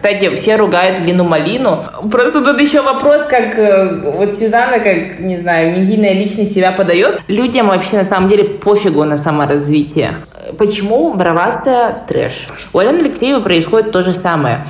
Кстати, 0.00 0.32
все 0.36 0.54
ругают 0.54 1.00
Лину 1.00 1.24
Малину. 1.24 1.84
Просто 2.08 2.44
тут 2.44 2.60
еще 2.60 2.82
вопрос, 2.82 3.24
как 3.24 3.58
э, 3.58 4.12
вот 4.12 4.32
Сюзанна, 4.36 4.78
как, 4.78 5.18
не 5.18 5.36
знаю, 5.38 5.76
медийная 5.76 6.12
личность 6.12 6.54
себя 6.54 6.70
подает. 6.70 7.20
Людям 7.26 7.66
вообще 7.66 7.96
на 7.96 8.04
самом 8.04 8.28
деле 8.28 8.44
пофигу 8.44 9.02
на 9.02 9.16
саморазвитие. 9.16 10.24
Почему 10.56 11.14
бравастая 11.14 12.04
трэш? 12.06 12.46
У 12.72 12.78
Алены 12.78 13.00
Алексеевой 13.00 13.42
происходит 13.42 13.90
то 13.90 14.04
же 14.04 14.14
самое. 14.14 14.64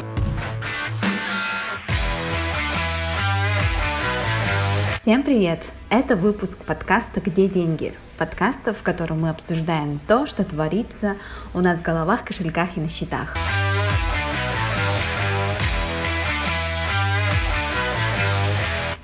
Всем 5.02 5.22
привет! 5.22 5.60
Это 5.90 6.16
выпуск 6.16 6.56
подкаста 6.56 7.20
«Где 7.20 7.48
деньги?» 7.48 7.92
Подкаста, 8.16 8.72
в 8.72 8.82
котором 8.82 9.20
мы 9.20 9.28
обсуждаем 9.28 10.00
то, 10.08 10.26
что 10.26 10.42
творится 10.42 11.16
у 11.52 11.60
нас 11.60 11.80
в 11.80 11.82
головах, 11.82 12.24
кошельках 12.24 12.70
и 12.76 12.80
на 12.80 12.88
счетах. 12.88 13.36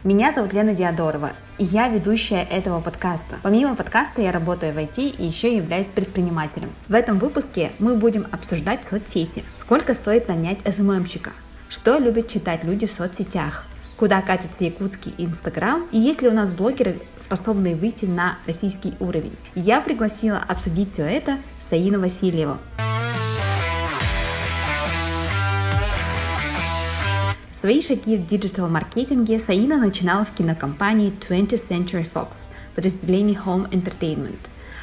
Меня 0.04 0.32
зовут 0.32 0.52
Лена 0.52 0.74
Диадорова, 0.74 1.30
и 1.56 1.64
я 1.64 1.88
ведущая 1.88 2.42
этого 2.42 2.82
подкаста. 2.82 3.36
Помимо 3.42 3.74
подкаста 3.74 4.20
я 4.20 4.32
работаю 4.32 4.74
в 4.74 4.76
IT 4.76 4.98
и 4.98 5.24
еще 5.24 5.56
являюсь 5.56 5.86
предпринимателем. 5.86 6.74
В 6.88 6.94
этом 6.94 7.18
выпуске 7.18 7.72
мы 7.78 7.96
будем 7.96 8.26
обсуждать 8.30 8.80
соцсети. 8.90 9.42
Сколько 9.58 9.94
стоит 9.94 10.28
нанять 10.28 10.58
СММщика? 10.70 11.32
Что 11.70 11.96
любят 11.96 12.28
читать 12.28 12.64
люди 12.64 12.86
в 12.86 12.92
соцсетях? 12.92 13.64
Куда 13.96 14.20
катится 14.20 14.62
якутский 14.62 15.14
Инстаграм? 15.16 15.86
И 15.90 15.98
есть 15.98 16.20
ли 16.20 16.28
у 16.28 16.34
нас 16.34 16.52
блогеры, 16.52 17.00
способные 17.24 17.74
выйти 17.74 18.04
на 18.04 18.36
российский 18.46 18.92
уровень? 19.00 19.34
Я 19.54 19.80
пригласила 19.80 20.36
обсудить 20.36 20.92
все 20.92 21.04
это 21.04 21.38
Саину 21.70 21.98
Васильеву. 21.98 22.58
Свои 27.64 27.80
шаги 27.80 28.18
в 28.18 28.26
диджитал-маркетинге 28.26 29.38
Саина 29.38 29.78
начинала 29.78 30.26
в 30.26 30.32
кинокомпании 30.32 31.10
20th 31.10 31.66
Century 31.66 32.06
Fox, 32.12 32.34
подразделении 32.74 33.40
Home 33.42 33.70
Entertainment. 33.70 34.38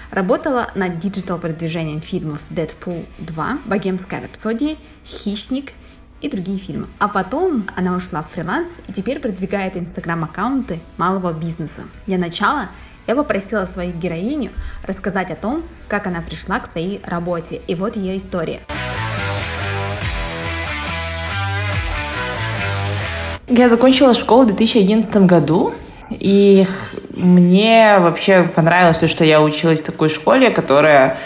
Работала 0.09 0.67
над 0.73 0.97
диджитал-продвижением 0.97 2.02
фильмов 2.02 2.39
«Дэдпул 2.50 3.06
2», 3.19 3.59
«Богемская 3.67 4.23
рапсодия», 4.23 4.78
«Хищник» 5.06 5.73
и 6.22 6.28
другие 6.28 6.58
фильмы. 6.58 6.88
А 6.97 7.08
потом 7.08 7.67
она 7.75 7.95
ушла 7.95 8.23
в 8.23 8.31
фриланс 8.31 8.69
и 8.88 8.94
теперь 8.94 9.19
продвигает 9.19 9.78
инстаграм-аккаунты 9.78 10.80
малого 10.97 11.34
бизнеса. 11.34 11.84
Для 12.08 12.17
начала 12.17 12.69
я 13.06 13.16
попросила 13.16 13.66
свою 13.66 13.94
героиню 13.94 14.50
рассказать 14.88 15.30
о 15.30 15.36
том, 15.36 15.63
как 15.88 16.08
она 16.08 16.22
пришла 16.22 16.59
к 16.59 16.72
своей 16.72 17.00
работе. 17.06 17.61
И 17.67 17.75
вот 17.75 17.95
ее 17.95 18.17
история. 18.17 18.61
Я 23.53 23.67
закончила 23.67 24.13
школу 24.13 24.44
в 24.44 24.45
2011 24.45 25.13
году, 25.25 25.73
и 26.09 26.66
мне 27.09 27.97
вообще 27.99 28.44
понравилось 28.44 28.97
то, 28.97 29.09
что 29.09 29.25
я 29.25 29.41
училась 29.41 29.81
в 29.81 29.83
такой 29.83 30.07
школе, 30.07 30.52
которая 30.52 31.17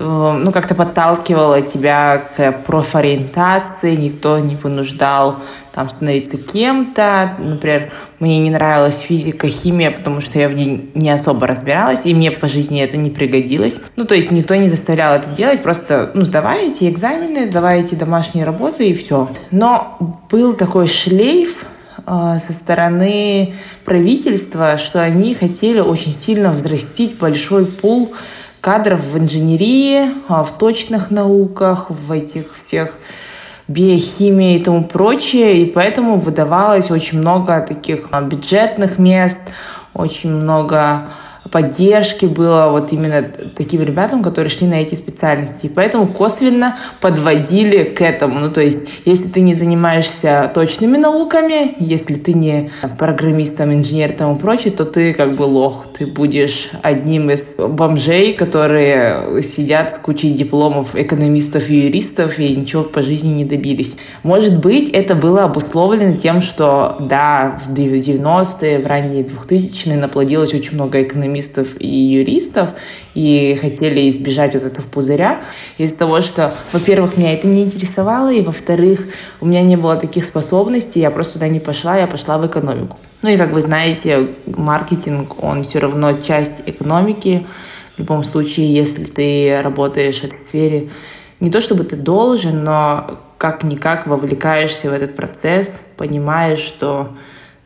ну, 0.00 0.52
как-то 0.52 0.74
подталкивала 0.74 1.60
тебя 1.62 2.22
к 2.36 2.52
профориентации, 2.64 3.96
никто 3.96 4.38
не 4.38 4.54
вынуждал 4.54 5.36
там 5.74 5.88
становиться 5.88 6.36
кем-то. 6.36 7.34
Например, 7.38 7.90
мне 8.20 8.38
не 8.38 8.50
нравилась 8.50 8.98
физика, 9.00 9.48
химия, 9.48 9.90
потому 9.90 10.20
что 10.20 10.38
я 10.38 10.48
в 10.48 10.54
ней 10.54 10.90
не 10.94 11.10
особо 11.10 11.46
разбиралась, 11.46 12.00
и 12.04 12.14
мне 12.14 12.30
по 12.30 12.48
жизни 12.48 12.80
это 12.80 12.96
не 12.96 13.10
пригодилось. 13.10 13.76
Ну, 13.96 14.04
то 14.04 14.14
есть 14.14 14.30
никто 14.30 14.54
не 14.54 14.68
заставлял 14.68 15.16
это 15.16 15.30
делать, 15.30 15.62
просто, 15.62 16.12
ну, 16.14 16.24
сдавайте 16.24 16.88
экзамены, 16.88 17.46
сдавайте 17.46 17.96
домашние 17.96 18.44
работы 18.44 18.88
и 18.88 18.94
все. 18.94 19.30
Но 19.50 19.98
был 20.30 20.54
такой 20.54 20.86
шлейф, 20.86 21.64
э, 22.06 22.38
со 22.46 22.52
стороны 22.52 23.54
правительства, 23.84 24.78
что 24.78 25.02
они 25.02 25.34
хотели 25.34 25.80
очень 25.80 26.16
сильно 26.24 26.50
взрастить 26.50 27.18
большой 27.18 27.66
пул 27.66 28.14
кадров 28.60 29.00
в 29.00 29.18
инженерии, 29.18 30.10
а, 30.28 30.44
в 30.44 30.56
точных 30.56 31.10
науках, 31.10 31.90
в 31.90 32.12
этих 32.12 32.46
всех 32.66 32.94
биохимии 33.68 34.56
и 34.56 34.62
тому 34.62 34.84
прочее, 34.84 35.62
и 35.62 35.66
поэтому 35.66 36.18
выдавалось 36.18 36.90
очень 36.90 37.18
много 37.18 37.60
таких 37.60 38.08
а, 38.10 38.22
бюджетных 38.22 38.98
мест, 38.98 39.38
очень 39.94 40.32
много 40.32 41.02
поддержки 41.50 42.26
было 42.26 42.68
вот 42.70 42.92
именно 42.92 43.22
таким 43.56 43.82
ребятам, 43.82 44.22
которые 44.22 44.50
шли 44.50 44.66
на 44.66 44.80
эти 44.80 44.94
специальности. 44.94 45.66
И 45.66 45.68
поэтому 45.68 46.06
косвенно 46.06 46.76
подводили 47.00 47.84
к 47.84 48.00
этому. 48.00 48.40
Ну, 48.40 48.50
то 48.50 48.60
есть, 48.60 48.78
если 49.04 49.28
ты 49.28 49.40
не 49.40 49.54
занимаешься 49.54 50.50
точными 50.54 50.96
науками, 50.96 51.74
если 51.78 52.14
ты 52.14 52.32
не 52.32 52.70
программистом, 52.98 53.72
инженер 53.72 54.12
и 54.12 54.14
тому 54.14 54.36
прочее, 54.36 54.72
то 54.72 54.84
ты 54.84 55.14
как 55.14 55.36
бы 55.36 55.42
лох. 55.42 55.86
Ты 55.96 56.06
будешь 56.06 56.70
одним 56.82 57.30
из 57.30 57.44
бомжей, 57.56 58.34
которые 58.34 59.42
сидят 59.42 59.92
с 59.92 59.94
кучей 59.94 60.32
дипломов 60.32 60.94
экономистов 60.94 61.70
и 61.70 61.76
юристов 61.76 62.38
и 62.38 62.56
ничего 62.56 62.82
по 62.82 63.02
жизни 63.02 63.28
не 63.28 63.44
добились. 63.44 63.96
Может 64.22 64.58
быть, 64.58 64.90
это 64.90 65.14
было 65.14 65.44
обусловлено 65.44 66.16
тем, 66.16 66.40
что, 66.40 66.96
да, 67.00 67.58
в 67.64 67.72
90-е, 67.72 68.78
в 68.78 68.86
ранние 68.86 69.24
2000-е 69.24 69.96
наплодилось 69.96 70.54
очень 70.54 70.74
много 70.74 71.02
экономистов, 71.02 71.37
экономистов 71.38 71.68
и 71.78 71.86
юристов, 71.86 72.70
и 73.14 73.56
хотели 73.60 74.08
избежать 74.10 74.54
вот 74.54 74.64
этого 74.64 74.84
пузыря 74.86 75.42
из-за 75.78 75.94
того, 75.94 76.20
что, 76.20 76.54
во-первых, 76.72 77.16
меня 77.16 77.32
это 77.32 77.46
не 77.46 77.62
интересовало, 77.62 78.32
и, 78.32 78.42
во-вторых, 78.42 79.06
у 79.40 79.46
меня 79.46 79.62
не 79.62 79.76
было 79.76 79.96
таких 79.96 80.24
способностей, 80.24 81.00
я 81.00 81.10
просто 81.10 81.34
туда 81.34 81.48
не 81.48 81.60
пошла, 81.60 81.98
я 81.98 82.06
пошла 82.06 82.38
в 82.38 82.46
экономику. 82.46 82.98
Ну 83.22 83.30
и, 83.30 83.36
как 83.36 83.52
вы 83.52 83.62
знаете, 83.62 84.28
маркетинг, 84.46 85.42
он 85.42 85.64
все 85.64 85.80
равно 85.80 86.12
часть 86.18 86.60
экономики. 86.66 87.46
В 87.96 88.00
любом 88.00 88.22
случае, 88.22 88.72
если 88.72 89.04
ты 89.04 89.60
работаешь 89.62 90.20
в 90.20 90.24
этой 90.24 90.38
сфере, 90.48 90.88
не 91.40 91.50
то 91.50 91.60
чтобы 91.60 91.84
ты 91.84 91.96
должен, 91.96 92.62
но 92.64 93.18
как-никак 93.38 94.06
вовлекаешься 94.06 94.90
в 94.90 94.92
этот 94.92 95.16
процесс, 95.16 95.72
понимаешь, 95.96 96.60
что, 96.60 97.08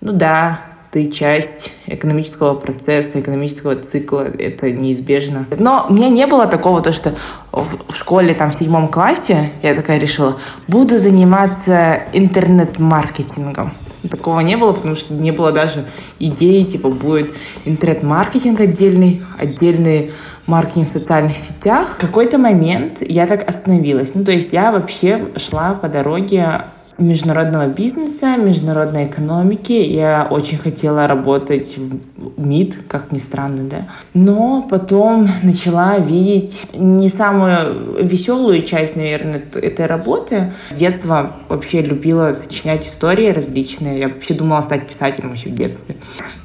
ну 0.00 0.12
да, 0.12 0.71
ты 0.92 1.10
часть 1.10 1.72
экономического 1.86 2.54
процесса, 2.54 3.18
экономического 3.18 3.76
цикла, 3.76 4.26
это 4.38 4.70
неизбежно. 4.70 5.46
Но 5.58 5.86
у 5.88 5.92
меня 5.94 6.10
не 6.10 6.26
было 6.26 6.46
такого, 6.46 6.82
то, 6.82 6.92
что 6.92 7.14
в 7.50 7.96
школе, 7.96 8.34
там, 8.34 8.50
в 8.50 8.54
седьмом 8.54 8.88
классе, 8.88 9.52
я 9.62 9.74
такая 9.74 9.98
решила, 9.98 10.36
буду 10.68 10.98
заниматься 10.98 12.02
интернет-маркетингом. 12.12 13.72
Такого 14.10 14.40
не 14.40 14.56
было, 14.56 14.72
потому 14.72 14.94
что 14.94 15.14
не 15.14 15.30
было 15.30 15.50
даже 15.50 15.86
идеи, 16.18 16.64
типа, 16.64 16.90
будет 16.90 17.34
интернет-маркетинг 17.64 18.60
отдельный, 18.60 19.22
отдельный 19.38 20.12
маркетинг 20.46 20.90
в 20.90 20.92
социальных 20.92 21.36
сетях. 21.36 21.94
В 21.96 22.00
какой-то 22.02 22.36
момент 22.36 22.98
я 23.00 23.26
так 23.26 23.48
остановилась. 23.48 24.14
Ну, 24.14 24.24
то 24.24 24.32
есть 24.32 24.52
я 24.52 24.72
вообще 24.72 25.28
шла 25.36 25.72
по 25.74 25.88
дороге 25.88 26.64
международного 27.02 27.66
бизнеса, 27.66 28.36
международной 28.36 29.06
экономики. 29.06 29.72
Я 29.72 30.26
очень 30.30 30.58
хотела 30.58 31.06
работать 31.06 31.76
в 31.76 32.40
МИД, 32.40 32.78
как 32.88 33.12
ни 33.12 33.18
странно, 33.18 33.64
да. 33.68 33.88
Но 34.14 34.66
потом 34.68 35.28
начала 35.42 35.98
видеть 35.98 36.56
не 36.74 37.08
самую 37.08 38.04
веселую 38.04 38.62
часть, 38.62 38.96
наверное, 38.96 39.42
этой 39.54 39.86
работы. 39.86 40.52
С 40.70 40.76
детства 40.76 41.36
вообще 41.48 41.82
любила 41.82 42.32
сочинять 42.32 42.86
истории 42.86 43.28
различные. 43.28 44.00
Я 44.00 44.08
вообще 44.08 44.34
думала 44.34 44.60
стать 44.62 44.86
писателем 44.86 45.32
еще 45.32 45.48
в 45.48 45.54
детстве. 45.54 45.96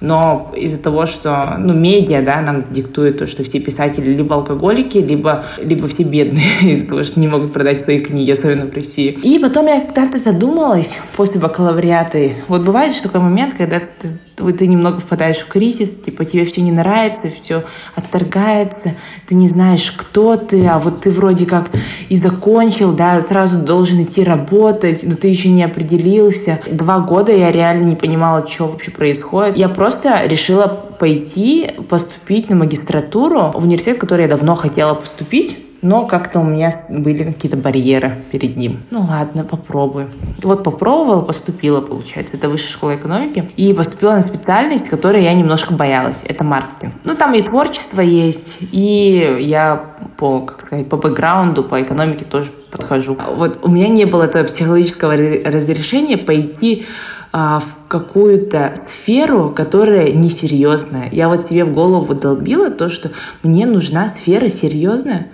Но 0.02 0.52
из-за 0.56 0.80
того, 0.80 1.06
что, 1.06 1.56
ну, 1.58 1.74
медиа, 1.74 2.22
да, 2.22 2.42
нам 2.42 2.66
диктует 2.72 3.20
то, 3.20 3.28
что 3.28 3.44
все 3.44 3.60
писатели 3.60 4.14
либо 4.14 4.36
алкоголики, 4.36 4.98
либо, 4.98 5.46
либо 5.58 5.88
все 5.88 6.04
бедные 6.04 6.44
из-за 6.62 6.88
того, 6.88 7.04
что 7.04 7.20
не 7.20 7.28
могут 7.28 7.54
продать 7.54 7.82
свои 7.82 8.00
книги, 8.00 8.32
особенно 8.32 8.66
в 8.66 8.74
России. 8.74 9.18
И 9.24 9.40
потом 9.40 9.68
я 9.68 9.82
когда-то 9.82 10.18
задумалась, 10.18 10.47
задумалась 10.48 10.92
после 11.16 11.40
бакалавриата. 11.40 12.20
Вот 12.48 12.62
бывает 12.62 12.94
же 12.94 13.02
такой 13.02 13.22
момент, 13.22 13.56
когда 13.58 13.80
ты, 13.80 14.54
ты 14.54 14.68
немного 14.68 15.00
впадаешь 15.00 15.38
в 15.38 15.48
кризис, 15.48 15.90
типа 15.90 16.26
тебе 16.26 16.46
все 16.46 16.62
не 16.62 16.72
нравится, 16.72 17.30
все 17.44 17.64
отторгается, 17.96 18.96
ты 19.28 19.36
не 19.36 19.50
знаешь, 19.50 19.92
кто 19.92 20.38
ты, 20.38 20.66
а 20.66 20.80
вот 20.80 21.02
ты 21.02 21.12
вроде 21.12 21.46
как 21.46 21.70
и 22.10 22.18
закончил, 22.18 22.94
да, 22.94 23.22
сразу 23.22 23.58
должен 23.58 24.02
идти 24.02 24.24
работать, 24.24 25.04
но 25.04 25.16
ты 25.16 25.28
еще 25.28 25.50
не 25.50 25.64
определился. 25.64 26.60
Два 26.72 27.00
года 27.00 27.32
я 27.32 27.52
реально 27.52 27.86
не 27.86 27.96
понимала, 27.96 28.48
что 28.48 28.68
вообще 28.68 28.92
происходит. 28.92 29.58
Я 29.58 29.70
просто 29.70 30.26
решила 30.26 30.68
пойти 30.68 31.72
поступить 31.90 32.50
на 32.50 32.56
магистратуру 32.56 33.52
в 33.54 33.64
университет, 33.64 33.98
в 33.98 34.00
который 34.00 34.24
я 34.24 34.28
давно 34.28 34.56
хотела 34.56 34.94
поступить 34.94 35.67
но 35.82 36.06
как-то 36.08 36.40
у 36.40 36.44
меня 36.44 36.74
были 36.90 37.24
какие-то 37.24 37.58
барьеры 37.58 38.16
перед 38.32 38.58
ним. 38.58 38.84
Ну 38.92 39.02
ладно, 39.02 39.44
попробую. 39.44 40.10
Вот 40.44 40.64
попробовала, 40.64 41.22
поступила, 41.22 41.82
получается. 41.82 42.36
Это 42.36 42.50
высшая 42.50 42.72
школа 42.72 42.96
экономики. 42.96 43.50
И 43.58 43.74
поступила 43.74 44.14
на 44.14 44.22
специальность, 44.22 44.88
которой 44.90 45.24
я 45.24 45.34
немножко 45.34 45.74
боялась. 45.74 46.20
Это 46.24 46.44
маркетинг. 46.44 46.94
Ну 47.04 47.14
там 47.14 47.34
и 47.34 47.42
творчество 47.42 48.02
есть, 48.02 48.58
и 48.60 49.38
я 49.40 49.84
по, 50.18 50.42
как 50.42 50.62
сказать, 50.62 50.90
по 50.90 50.98
бэкграунду, 50.98 51.64
по 51.64 51.82
экономике 51.82 52.26
тоже 52.26 52.52
подхожу. 52.72 53.18
Вот 53.36 53.60
у 53.64 53.70
меня 53.70 53.88
не 53.88 54.06
было 54.06 54.24
этого 54.24 54.44
психологического 54.44 55.16
разрешения 55.16 56.18
пойти 56.18 56.86
а, 57.32 57.60
в 57.60 57.88
какую-то 57.88 58.74
сферу, 58.90 59.54
которая 59.56 60.12
несерьезная. 60.12 61.10
Я 61.12 61.30
вот 61.30 61.42
себе 61.42 61.66
в 61.66 61.74
голову 61.74 62.16
долбила 62.16 62.70
то, 62.70 62.90
что 62.90 63.12
мне 63.44 63.66
нужна 63.66 64.10
сфера 64.10 64.50
серьезная. 64.50 65.28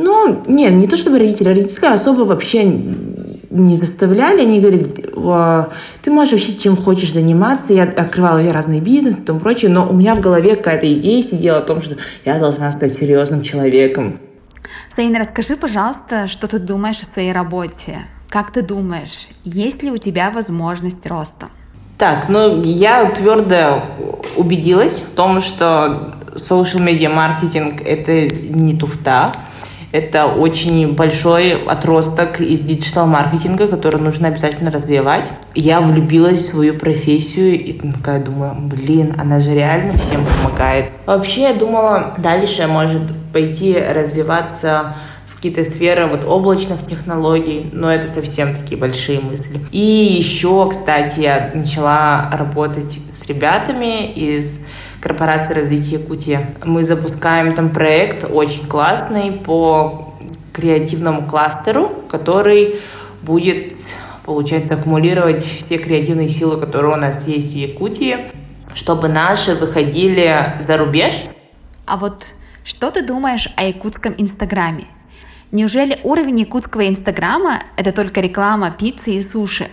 Ну, 0.00 0.42
не, 0.46 0.70
не 0.70 0.86
то 0.86 0.96
чтобы 0.96 1.18
родители, 1.18 1.48
родители 1.48 1.86
особо 1.86 2.20
вообще 2.20 2.64
не 2.64 3.76
заставляли, 3.76 4.42
они 4.42 4.60
говорили, 4.60 4.84
ты 6.02 6.10
можешь 6.12 6.32
вообще 6.32 6.56
чем 6.56 6.76
хочешь 6.76 7.12
заниматься, 7.12 7.72
я 7.72 7.82
открывала 7.82 8.38
я 8.38 8.52
разные 8.52 8.80
бизнесы 8.80 9.18
и 9.18 9.22
тому 9.22 9.40
прочее, 9.40 9.72
но 9.72 9.88
у 9.88 9.92
меня 9.92 10.14
в 10.14 10.20
голове 10.20 10.54
какая-то 10.54 10.92
идея 10.94 11.20
сидела 11.22 11.58
о 11.58 11.62
том, 11.62 11.82
что 11.82 11.96
я 12.24 12.38
должна 12.38 12.70
стать 12.70 12.94
серьезным 12.94 13.42
человеком. 13.42 14.20
Таина, 14.94 15.18
расскажи, 15.18 15.56
пожалуйста, 15.56 16.28
что 16.28 16.46
ты 16.46 16.60
думаешь 16.60 17.00
о 17.00 17.12
своей 17.12 17.32
работе? 17.32 18.06
Как 18.28 18.52
ты 18.52 18.62
думаешь, 18.62 19.26
есть 19.42 19.82
ли 19.82 19.90
у 19.90 19.96
тебя 19.96 20.30
возможность 20.30 21.04
роста? 21.06 21.48
Так, 21.96 22.28
ну 22.28 22.62
я 22.62 23.10
твердо 23.10 23.82
убедилась 24.36 25.00
в 25.00 25.16
том, 25.16 25.40
что 25.40 26.14
social 26.48 26.78
media 26.78 27.08
маркетинг 27.08 27.82
это 27.84 28.28
не 28.28 28.76
туфта, 28.76 29.32
это 29.92 30.26
очень 30.26 30.94
большой 30.94 31.52
отросток 31.64 32.40
из 32.40 32.60
диджитал-маркетинга, 32.60 33.68
который 33.68 34.00
нужно 34.00 34.28
обязательно 34.28 34.70
развивать. 34.70 35.26
Я 35.54 35.80
влюбилась 35.80 36.42
в 36.42 36.46
свою 36.46 36.74
профессию 36.74 37.58
и 37.58 37.72
такая 37.72 38.22
думаю, 38.22 38.54
блин, 38.58 39.14
она 39.18 39.40
же 39.40 39.54
реально 39.54 39.94
всем 39.96 40.24
помогает. 40.26 40.86
Вообще 41.06 41.42
я 41.42 41.54
думала, 41.54 42.14
дальше 42.18 42.66
может 42.66 43.02
пойти 43.32 43.74
развиваться 43.78 44.94
какие-то 45.38 45.64
сферы 45.70 46.06
вот 46.06 46.24
облачных 46.24 46.84
технологий, 46.88 47.70
но 47.72 47.92
это 47.92 48.08
совсем 48.08 48.54
такие 48.56 48.76
большие 48.76 49.20
мысли. 49.20 49.60
И 49.70 49.78
еще, 50.18 50.68
кстати, 50.68 51.20
я 51.20 51.52
начала 51.54 52.28
работать 52.32 52.98
с 53.22 53.26
ребятами 53.28 54.10
из 54.12 54.58
корпорации 55.00 55.54
развития 55.54 55.96
Якутии. 55.96 56.40
Мы 56.64 56.84
запускаем 56.84 57.54
там 57.54 57.70
проект 57.70 58.24
очень 58.30 58.66
классный 58.66 59.32
по 59.32 60.14
креативному 60.52 61.22
кластеру, 61.26 61.90
который 62.10 62.80
будет, 63.22 63.74
получается, 64.24 64.74
аккумулировать 64.74 65.44
все 65.44 65.78
креативные 65.78 66.28
силы, 66.28 66.58
которые 66.58 66.94
у 66.94 66.96
нас 66.96 67.26
есть 67.26 67.52
в 67.52 67.56
Якутии, 67.56 68.18
чтобы 68.74 69.08
наши 69.08 69.54
выходили 69.54 70.54
за 70.66 70.76
рубеж. 70.76 71.24
А 71.86 71.96
вот 71.96 72.26
что 72.64 72.90
ты 72.90 73.02
думаешь 73.02 73.48
о 73.56 73.64
якутском 73.64 74.14
Инстаграме? 74.18 74.84
Неужели 75.50 75.98
уровень 76.02 76.40
якутского 76.40 76.86
Инстаграма– 76.86 77.60
это 77.76 77.92
только 77.92 78.20
реклама 78.20 78.70
пиццы 78.70 79.12
и 79.12 79.22
суши? 79.22 79.68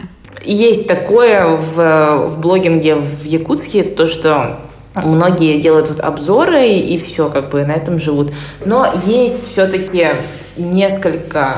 Есть 0.45 0.87
такое 0.87 1.57
в, 1.57 2.29
в 2.29 2.39
блогинге 2.39 2.95
в 2.95 3.23
Якутске, 3.25 3.83
то, 3.83 4.07
что 4.07 4.59
Многие 5.03 5.59
делают 5.59 5.89
вот 5.89 5.99
обзоры 5.99 6.67
и 6.69 6.97
все, 6.97 7.29
как 7.29 7.49
бы 7.49 7.65
на 7.65 7.73
этом 7.73 7.99
живут. 7.99 8.33
Но 8.65 8.91
есть 9.05 9.51
все-таки 9.51 10.09
несколько 10.57 11.55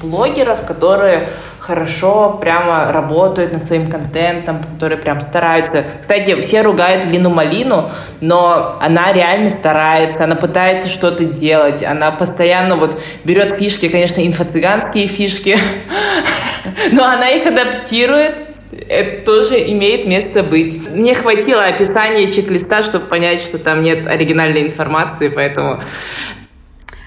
блогеров, 0.00 0.64
которые 0.66 1.28
хорошо 1.62 2.38
прямо 2.40 2.90
работают 2.92 3.52
над 3.52 3.64
своим 3.64 3.88
контентом, 3.88 4.64
которые 4.74 4.98
прям 4.98 5.20
стараются. 5.20 5.84
Кстати, 6.00 6.40
все 6.40 6.62
ругают 6.62 7.06
Лину 7.06 7.30
Малину, 7.30 7.90
но 8.20 8.78
она 8.80 9.12
реально 9.12 9.50
старается, 9.50 10.24
она 10.24 10.34
пытается 10.34 10.88
что-то 10.88 11.24
делать, 11.24 11.84
она 11.84 12.10
постоянно 12.10 12.76
вот 12.76 13.00
берет 13.24 13.58
фишки, 13.58 13.88
конечно, 13.88 14.20
инфо-цыганские 14.20 15.06
фишки, 15.06 15.56
но 16.92 17.04
она 17.04 17.28
их 17.28 17.46
адаптирует 17.46 18.51
это 18.72 19.24
тоже 19.24 19.70
имеет 19.70 20.06
место 20.06 20.42
быть. 20.42 20.88
Мне 20.88 21.14
хватило 21.14 21.64
описания 21.64 22.30
чек-листа, 22.30 22.82
чтобы 22.82 23.06
понять, 23.06 23.42
что 23.42 23.58
там 23.58 23.82
нет 23.82 24.06
оригинальной 24.06 24.62
информации, 24.62 25.28
поэтому... 25.28 25.80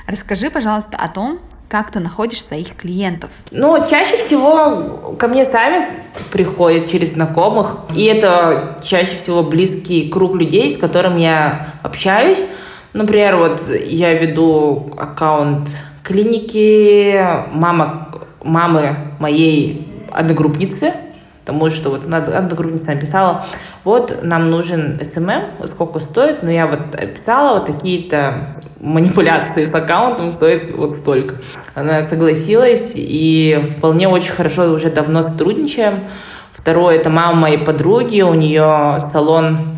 Расскажи, 0.08 0.52
пожалуйста, 0.52 0.98
о 0.98 1.08
том, 1.08 1.40
как 1.68 1.92
ты 1.92 2.00
находишь 2.00 2.46
своих 2.46 2.76
клиентов? 2.76 3.32
Ну, 3.50 3.78
чаще 3.90 4.18
всего 4.18 5.16
ко 5.18 5.28
мне 5.28 5.46
сами 5.46 5.88
приходят 6.32 6.90
через 6.90 7.14
знакомых. 7.14 7.78
И 7.96 8.06
это 8.06 8.80
чаще 8.84 9.18
всего 9.18 9.42
близкий 9.42 10.10
круг 10.10 10.36
людей, 10.36 10.70
с 10.72 10.78
которым 10.78 11.18
я 11.18 11.74
общаюсь. 11.82 12.44
Например, 12.94 13.38
вот 13.38 13.64
я 13.70 14.14
веду 14.14 14.94
аккаунт 14.96 15.76
клиники 16.04 17.20
мама, 17.52 18.10
мамы 18.44 18.96
моей 19.20 19.88
одногруппницы, 20.12 20.94
Потому 21.46 21.70
что 21.70 21.92
вот 21.92 22.12
одногруппница 22.12 22.88
написала, 22.88 23.46
вот 23.84 24.24
нам 24.24 24.50
нужен 24.50 25.00
SMM, 25.00 25.68
сколько 25.68 26.00
стоит, 26.00 26.42
но 26.42 26.50
я 26.50 26.66
вот 26.66 26.96
описала 26.96 27.60
вот 27.60 27.68
такие-то 27.68 28.58
манипуляции 28.80 29.66
с 29.66 29.74
аккаунтом 29.74 30.32
стоит 30.32 30.76
вот 30.76 30.94
столько. 30.94 31.36
Она 31.76 32.02
согласилась 32.04 32.94
и 32.96 33.74
вполне 33.78 34.08
очень 34.08 34.32
хорошо 34.32 34.72
уже 34.72 34.90
давно 34.90 35.22
сотрудничаем. 35.22 36.00
Второе, 36.52 36.96
это 36.96 37.12
мама 37.12 37.42
моей 37.42 37.60
подруги, 37.60 38.22
у 38.22 38.34
нее 38.34 38.98
салон 39.12 39.76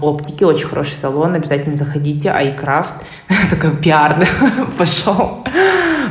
оптики, 0.00 0.44
очень 0.44 0.66
хороший 0.66 0.94
салон, 1.00 1.34
обязательно 1.34 1.74
заходите, 1.74 2.28
iCraft, 2.28 2.94
такой 3.50 3.76
пиар 3.76 4.24
пошел. 4.78 5.44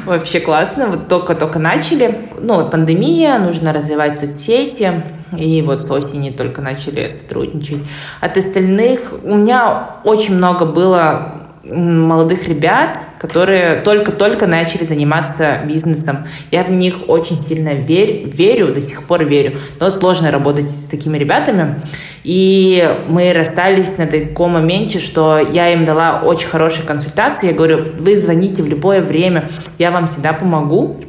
Вообще 0.09 0.39
классно, 0.39 0.87
вот 0.87 1.07
только-только 1.07 1.59
начали. 1.59 2.29
Ну, 2.41 2.55
вот 2.55 2.71
пандемия, 2.71 3.37
нужно 3.37 3.71
развивать 3.71 4.17
соцсети, 4.17 5.03
и 5.37 5.61
вот 5.61 5.83
с 5.83 5.85
осени 5.85 6.31
только 6.31 6.61
начали 6.61 7.11
сотрудничать. 7.11 7.83
От 8.19 8.35
остальных 8.35 9.13
у 9.23 9.35
меня 9.35 9.97
очень 10.03 10.35
много 10.35 10.65
было 10.65 11.38
молодых 11.63 12.47
ребят, 12.47 12.99
которые 13.19 13.81
только-только 13.81 14.47
начали 14.47 14.85
заниматься 14.85 15.59
бизнесом. 15.65 16.25
Я 16.51 16.63
в 16.63 16.71
них 16.71 17.09
очень 17.09 17.41
сильно 17.41 17.73
верь, 17.73 18.29
верю, 18.29 18.73
до 18.73 18.81
сих 18.81 19.03
пор 19.03 19.25
верю, 19.25 19.57
но 19.79 19.89
сложно 19.89 20.31
работать 20.31 20.69
с 20.69 20.85
такими 20.85 21.17
ребятами. 21.17 21.81
И 22.23 22.87
мы 23.07 23.33
расстались 23.33 23.97
на 23.97 24.07
таком 24.07 24.51
моменте, 24.51 24.99
что 24.99 25.37
я 25.39 25.73
им 25.73 25.85
дала 25.85 26.21
очень 26.23 26.47
хорошие 26.47 26.85
консультации. 26.85 27.47
Я 27.47 27.53
говорю, 27.53 27.85
вы 27.99 28.17
звоните 28.17 28.61
в 28.61 28.67
любое 28.67 29.01
время, 29.01 29.49
я 29.77 29.91
вам 29.91 30.07
всегда 30.07 30.33
помогу. 30.33 31.01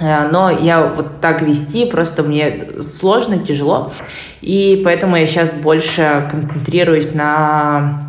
Э, 0.00 0.28
но 0.28 0.50
я 0.50 0.86
вот 0.86 1.20
так 1.20 1.42
вести 1.42 1.86
просто 1.86 2.22
мне 2.22 2.66
сложно, 2.98 3.38
тяжело. 3.38 3.92
И 4.40 4.82
поэтому 4.84 5.16
я 5.16 5.26
сейчас 5.26 5.52
больше 5.52 6.26
концентрируюсь 6.30 7.14
на 7.14 8.03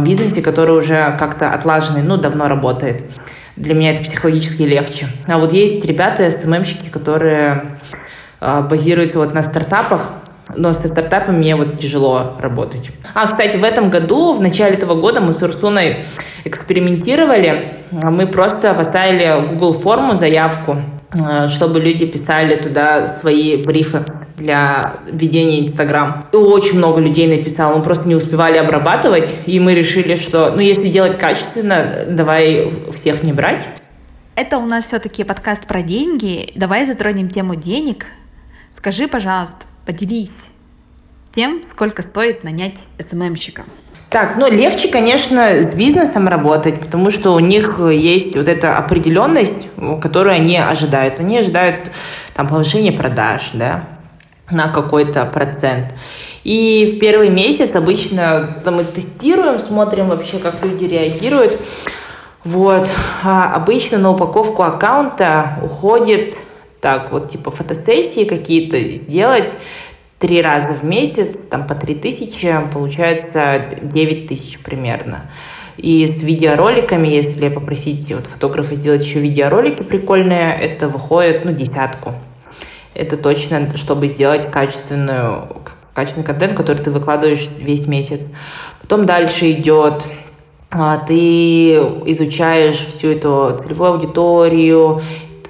бизнесе, 0.00 0.42
который 0.42 0.76
уже 0.76 1.16
как-то 1.18 1.52
отлаженный, 1.52 2.02
ну, 2.02 2.16
давно 2.16 2.48
работает. 2.48 3.04
Для 3.56 3.74
меня 3.74 3.92
это 3.94 4.02
психологически 4.02 4.62
легче. 4.62 5.08
А 5.26 5.38
вот 5.38 5.52
есть 5.52 5.84
ребята, 5.84 6.30
СММщики, 6.30 6.88
которые 6.88 7.78
а, 8.40 8.62
базируются 8.62 9.18
вот 9.18 9.34
на 9.34 9.42
стартапах, 9.42 10.10
но 10.56 10.72
со 10.72 10.88
стартапами 10.88 11.36
мне 11.36 11.56
вот 11.56 11.78
тяжело 11.78 12.36
работать. 12.38 12.90
А, 13.14 13.26
кстати, 13.26 13.56
в 13.56 13.64
этом 13.64 13.90
году, 13.90 14.34
в 14.34 14.40
начале 14.40 14.76
этого 14.76 14.94
года 14.94 15.20
мы 15.20 15.32
с 15.32 15.42
Урсуной 15.42 16.04
экспериментировали. 16.44 17.74
Мы 17.90 18.26
просто 18.26 18.74
поставили 18.74 19.48
Google 19.48 19.74
форму, 19.74 20.14
заявку, 20.14 20.78
а, 21.18 21.48
чтобы 21.48 21.80
люди 21.80 22.06
писали 22.06 22.54
туда 22.56 23.08
свои 23.08 23.56
брифы 23.56 24.04
для 24.40 24.96
ведения 25.06 25.60
Инстаграм. 25.60 26.26
И 26.32 26.36
очень 26.36 26.78
много 26.78 27.00
людей 27.00 27.28
написало, 27.28 27.76
мы 27.76 27.82
просто 27.82 28.08
не 28.08 28.14
успевали 28.14 28.58
обрабатывать, 28.58 29.34
и 29.46 29.60
мы 29.60 29.74
решили, 29.74 30.16
что, 30.16 30.50
ну, 30.50 30.60
если 30.60 30.88
делать 30.88 31.18
качественно, 31.18 32.04
давай 32.08 32.72
всех 32.98 33.22
не 33.22 33.32
брать. 33.32 33.66
Это 34.34 34.58
у 34.58 34.64
нас 34.66 34.86
все-таки 34.86 35.22
подкаст 35.22 35.66
про 35.66 35.82
деньги. 35.82 36.50
Давай 36.54 36.86
затронем 36.86 37.28
тему 37.28 37.56
денег. 37.56 38.06
Скажи, 38.76 39.06
пожалуйста, 39.06 39.66
поделись 39.84 40.30
тем, 41.34 41.62
сколько 41.74 42.02
стоит 42.02 42.42
нанять 42.42 42.74
СММщика. 42.98 43.64
Так, 44.08 44.36
ну 44.38 44.50
легче, 44.50 44.88
конечно, 44.88 45.62
с 45.62 45.66
бизнесом 45.66 46.26
работать, 46.26 46.80
потому 46.80 47.12
что 47.12 47.32
у 47.32 47.38
них 47.38 47.78
есть 47.78 48.34
вот 48.34 48.48
эта 48.48 48.76
определенность, 48.76 49.68
которую 50.00 50.34
они 50.34 50.56
ожидают. 50.56 51.20
Они 51.20 51.38
ожидают 51.38 51.92
там 52.34 52.48
повышения 52.48 52.90
продаж, 52.90 53.50
да, 53.52 53.84
на 54.50 54.72
какой-то 54.72 55.24
процент. 55.26 55.94
И 56.44 56.94
в 56.94 56.98
первый 56.98 57.28
месяц 57.28 57.74
обычно 57.74 58.60
там, 58.64 58.76
мы 58.76 58.84
тестируем, 58.84 59.58
смотрим 59.58 60.08
вообще, 60.08 60.38
как 60.38 60.62
люди 60.62 60.84
реагируют. 60.84 61.60
Вот. 62.44 62.88
А 63.22 63.54
обычно 63.54 63.98
на 63.98 64.10
упаковку 64.10 64.62
аккаунта 64.62 65.58
уходит 65.62 66.36
так 66.80 67.12
вот 67.12 67.30
типа 67.30 67.50
фотосессии 67.50 68.24
какие-то 68.24 68.80
сделать 68.80 69.52
три 70.18 70.42
раза 70.42 70.68
в 70.68 70.82
месяц, 70.84 71.28
там 71.50 71.66
по 71.66 71.74
три 71.74 71.94
тысячи, 71.94 72.54
получается 72.72 73.64
девять 73.82 74.28
тысяч 74.28 74.58
примерно. 74.58 75.30
И 75.76 76.06
с 76.06 76.22
видеороликами, 76.22 77.08
если 77.08 77.48
попросить 77.48 78.12
вот, 78.12 78.26
фотографа 78.26 78.74
сделать 78.74 79.02
еще 79.02 79.18
видеоролики 79.18 79.82
прикольные, 79.82 80.54
это 80.54 80.88
выходит 80.88 81.44
ну, 81.44 81.52
десятку. 81.52 82.14
Это 83.00 83.16
точно, 83.16 83.74
чтобы 83.76 84.08
сделать 84.08 84.50
качественную, 84.50 85.48
качественный 85.94 86.26
контент, 86.26 86.54
который 86.54 86.82
ты 86.82 86.90
выкладываешь 86.90 87.48
весь 87.58 87.86
месяц. 87.86 88.26
Потом 88.82 89.06
дальше 89.06 89.50
идет 89.52 90.04
а, 90.70 90.98
ты 90.98 91.72
изучаешь 91.72 92.76
всю 92.76 93.08
эту 93.08 93.58
целевую 93.62 93.92
аудиторию, 93.92 95.00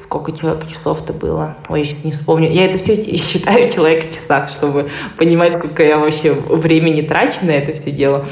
сколько 0.00 0.30
человек 0.30 0.68
часов-то 0.68 1.12
было. 1.12 1.56
Ой, 1.68 1.82
я 1.82 1.94
не 2.04 2.12
вспомню. 2.12 2.48
Я 2.52 2.66
это 2.66 2.78
все 2.78 3.16
считаю 3.16 3.68
человек 3.68 4.08
в 4.08 4.14
часах, 4.14 4.48
чтобы 4.48 4.88
понимать, 5.18 5.54
сколько 5.58 5.82
я 5.82 5.98
вообще 5.98 6.32
времени 6.32 7.02
трачу 7.02 7.40
на 7.42 7.50
это 7.50 7.72
все 7.74 7.90
дело. 7.90 8.24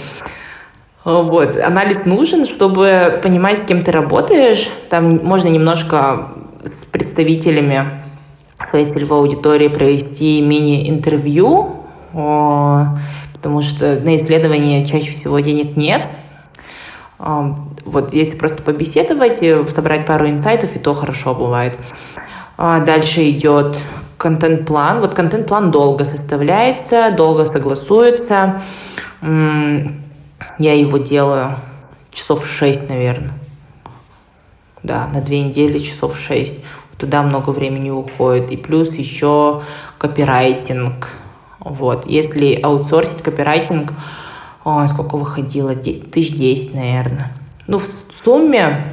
Вот. 1.03 1.57
Анализ 1.57 2.05
нужен, 2.05 2.47
чтобы 2.47 3.19
понимать, 3.21 3.63
с 3.65 3.67
кем 3.67 3.83
ты 3.83 3.91
работаешь. 3.91 4.71
Там 4.89 5.17
можно 5.25 5.49
немножко 5.49 6.29
с 6.63 6.87
представителями 6.87 7.98
своей 8.71 8.89
целевой 8.89 9.21
аудитории 9.21 9.69
провести 9.69 10.41
мини-интервью, 10.41 11.85
потому 12.13 13.63
что 13.63 14.01
на 14.01 14.17
исследование 14.17 14.85
чаще 14.87 15.17
всего 15.17 15.41
денег 15.41 15.77
нет. 15.77 16.09
Вот 17.19 18.13
если 18.13 18.37
просто 18.37 18.63
побеседовать, 18.63 19.43
э, 19.43 19.67
собрать 19.69 20.07
пару 20.07 20.29
инсайтов, 20.29 20.77
и 20.77 20.79
то 20.79 20.95
хорошо 20.95 21.35
бывает. 21.35 21.77
А 22.57 22.79
дальше 22.81 23.29
идет 23.31 23.79
контент-план. 24.19 25.01
Вот 25.01 25.15
контент-план 25.15 25.71
долго 25.71 26.05
составляется, 26.05 27.11
долго 27.17 27.45
согласуется. 27.47 28.63
Я 29.21 30.75
его 30.75 30.99
делаю 30.99 31.57
часов 32.11 32.47
6, 32.47 32.89
наверное. 32.89 33.33
Да, 34.83 35.09
на 35.13 35.21
две 35.21 35.43
недели 35.43 35.79
часов 35.79 36.19
6. 36.19 36.53
Туда 36.99 37.23
много 37.23 37.51
времени 37.51 37.91
уходит. 37.91 38.51
И 38.51 38.57
плюс 38.57 38.91
еще 38.91 39.63
копирайтинг. 39.99 41.09
Вот. 41.61 42.07
Если 42.07 42.61
аутсорсить 42.61 43.23
копирайтинг, 43.23 43.93
Ой, 44.65 44.87
сколько 44.89 45.17
выходило? 45.17 45.75
Тысяч 45.75 46.35
десять, 46.35 46.75
наверное. 46.75 47.33
Ну, 47.67 47.79
в 47.79 47.87
сумме, 48.23 48.93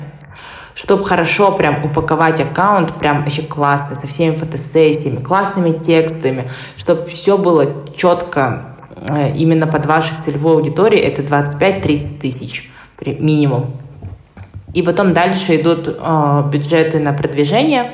чтобы 0.74 1.03
хорошо 1.03 1.51
прям 1.51 1.83
упаковать 1.83 2.39
аккаунт, 2.39 2.97
прям 2.97 3.24
вообще 3.24 3.41
классно, 3.41 3.95
со 3.95 4.07
всеми 4.07 4.35
фотосессиями, 4.35 5.21
классными 5.21 5.71
текстами, 5.71 6.50
чтобы 6.77 7.05
все 7.07 7.38
было 7.38 7.85
четко 7.97 8.77
э, 8.95 9.33
именно 9.35 9.67
под 9.67 9.85
вашу 9.85 10.13
целевую 10.24 10.59
аудиторию, 10.59 11.03
это 11.03 11.24
25-30 11.24 12.19
тысяч 12.19 12.71
минимум. 13.05 13.74
И 14.75 14.82
потом 14.82 15.13
дальше 15.13 15.55
идут 15.55 15.88
э, 15.88 16.44
бюджеты 16.51 17.00
на 17.00 17.13
продвижение. 17.13 17.94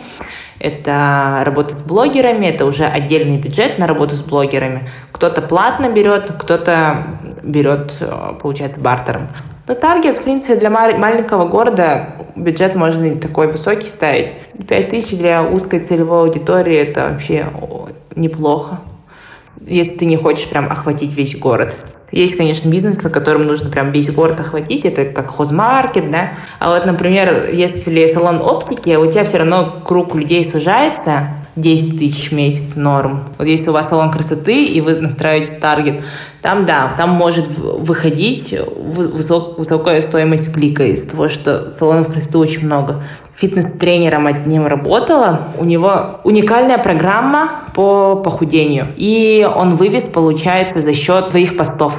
Это 0.57 1.43
работа 1.45 1.77
с 1.77 1.81
блогерами, 1.83 2.47
это 2.47 2.65
уже 2.65 2.85
отдельный 2.85 3.37
бюджет 3.37 3.77
на 3.77 3.85
работу 3.85 4.15
с 4.15 4.21
блогерами. 4.21 4.89
Кто-то 5.11 5.43
платно 5.43 5.91
берет, 5.91 6.31
кто-то 6.39 7.19
берет, 7.43 7.97
э, 7.99 8.33
получается, 8.41 8.79
бартером. 8.79 9.27
Но 9.67 9.75
таргет, 9.75 10.17
в 10.17 10.23
принципе, 10.23 10.55
для 10.55 10.71
маленького 10.71 11.47
города 11.47 12.15
бюджет 12.35 12.73
можно 12.73 13.03
не 13.03 13.19
такой 13.19 13.51
высокий 13.51 13.85
ставить. 13.85 14.33
5 14.67 14.89
тысяч 14.89 15.11
для 15.11 15.43
узкой 15.43 15.81
целевой 15.81 16.21
аудитории– 16.21 16.75
это 16.77 17.09
вообще 17.11 17.45
неплохо, 18.15 18.79
если 19.63 19.91
ты 19.97 20.05
не 20.05 20.17
хочешь 20.17 20.49
прям 20.49 20.71
охватить 20.71 21.11
весь 21.11 21.37
город. 21.37 21.75
Есть, 22.11 22.35
конечно, 22.35 22.67
бизнесы, 22.69 23.09
которым 23.09 23.43
нужно 23.43 23.69
прям 23.69 23.91
весь 23.91 24.11
город 24.11 24.39
охватить, 24.39 24.85
это 24.85 25.05
как 25.05 25.31
хозмаркет, 25.31 26.11
да. 26.11 26.33
А 26.59 26.69
вот, 26.69 26.85
например, 26.85 27.49
если 27.51 28.07
салон 28.07 28.41
оптики, 28.41 28.95
у 28.95 29.09
тебя 29.09 29.23
все 29.23 29.37
равно 29.37 29.81
круг 29.85 30.15
людей 30.15 30.43
сужается, 30.43 31.35
10 31.55 31.99
тысяч 31.99 32.29
в 32.29 32.33
месяц 32.33 32.75
норм. 32.75 33.29
Вот 33.37 33.45
если 33.45 33.69
у 33.69 33.73
вас 33.73 33.89
салон 33.89 34.11
красоты, 34.11 34.65
и 34.65 34.79
вы 34.81 34.95
настраиваете 34.95 35.53
таргет, 35.53 36.03
там, 36.41 36.65
да, 36.65 36.93
там 36.95 37.09
может 37.09 37.47
выходить 37.47 38.55
высок, 38.77 39.57
высокая 39.57 40.01
стоимость 40.01 40.53
клика 40.53 40.83
из 40.83 41.01
того, 41.01 41.29
что 41.29 41.71
салонов 41.71 42.11
красоты 42.11 42.37
очень 42.37 42.65
много. 42.65 43.03
Фитнес-тренером 43.41 44.27
одним 44.27 44.67
работала. 44.67 45.47
У 45.57 45.65
него 45.65 46.19
уникальная 46.23 46.77
программа 46.77 47.49
по 47.73 48.15
похудению. 48.15 48.89
И 48.97 49.49
он 49.55 49.77
вывез, 49.77 50.03
получается, 50.03 50.79
за 50.79 50.93
счет 50.93 51.31
своих 51.31 51.57
постов. 51.57 51.97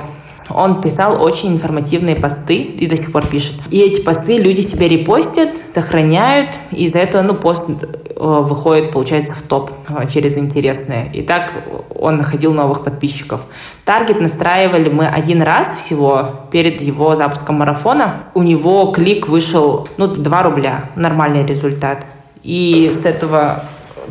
Он 0.55 0.81
писал 0.81 1.23
очень 1.23 1.53
информативные 1.53 2.17
посты 2.17 2.57
и 2.57 2.87
до 2.87 2.97
сих 2.97 3.13
пор 3.13 3.27
пишет. 3.27 3.55
И 3.71 3.81
эти 3.81 4.01
посты 4.01 4.39
люди 4.39 4.61
себе 4.61 4.89
репостят, 4.89 5.51
сохраняют, 5.75 6.59
и 6.71 6.85
из-за 6.85 6.99
этого 6.99 7.23
ну, 7.23 7.35
пост 7.35 7.63
э, 7.69 7.75
выходит, 8.17 8.93
получается, 8.93 9.35
в 9.35 9.43
топ 9.43 9.71
э, 9.89 10.09
через 10.13 10.37
интересное. 10.37 11.11
И 11.13 11.23
так 11.23 11.53
он 11.95 12.17
находил 12.17 12.53
новых 12.53 12.85
подписчиков. 12.85 13.41
Таргет 13.85 14.21
настраивали 14.21 14.89
мы 14.89 15.07
один 15.07 15.43
раз 15.43 15.69
всего 15.85 16.47
перед 16.51 16.81
его 16.81 17.17
запуском 17.17 17.57
марафона. 17.57 18.25
У 18.35 18.43
него 18.43 18.93
клик 18.93 19.29
вышел, 19.29 19.89
ну, 19.97 20.07
2 20.09 20.43
рубля. 20.43 20.91
Нормальный 20.97 21.45
результат. 21.47 22.07
И 22.43 22.93
с 22.93 23.05
этого 23.05 23.63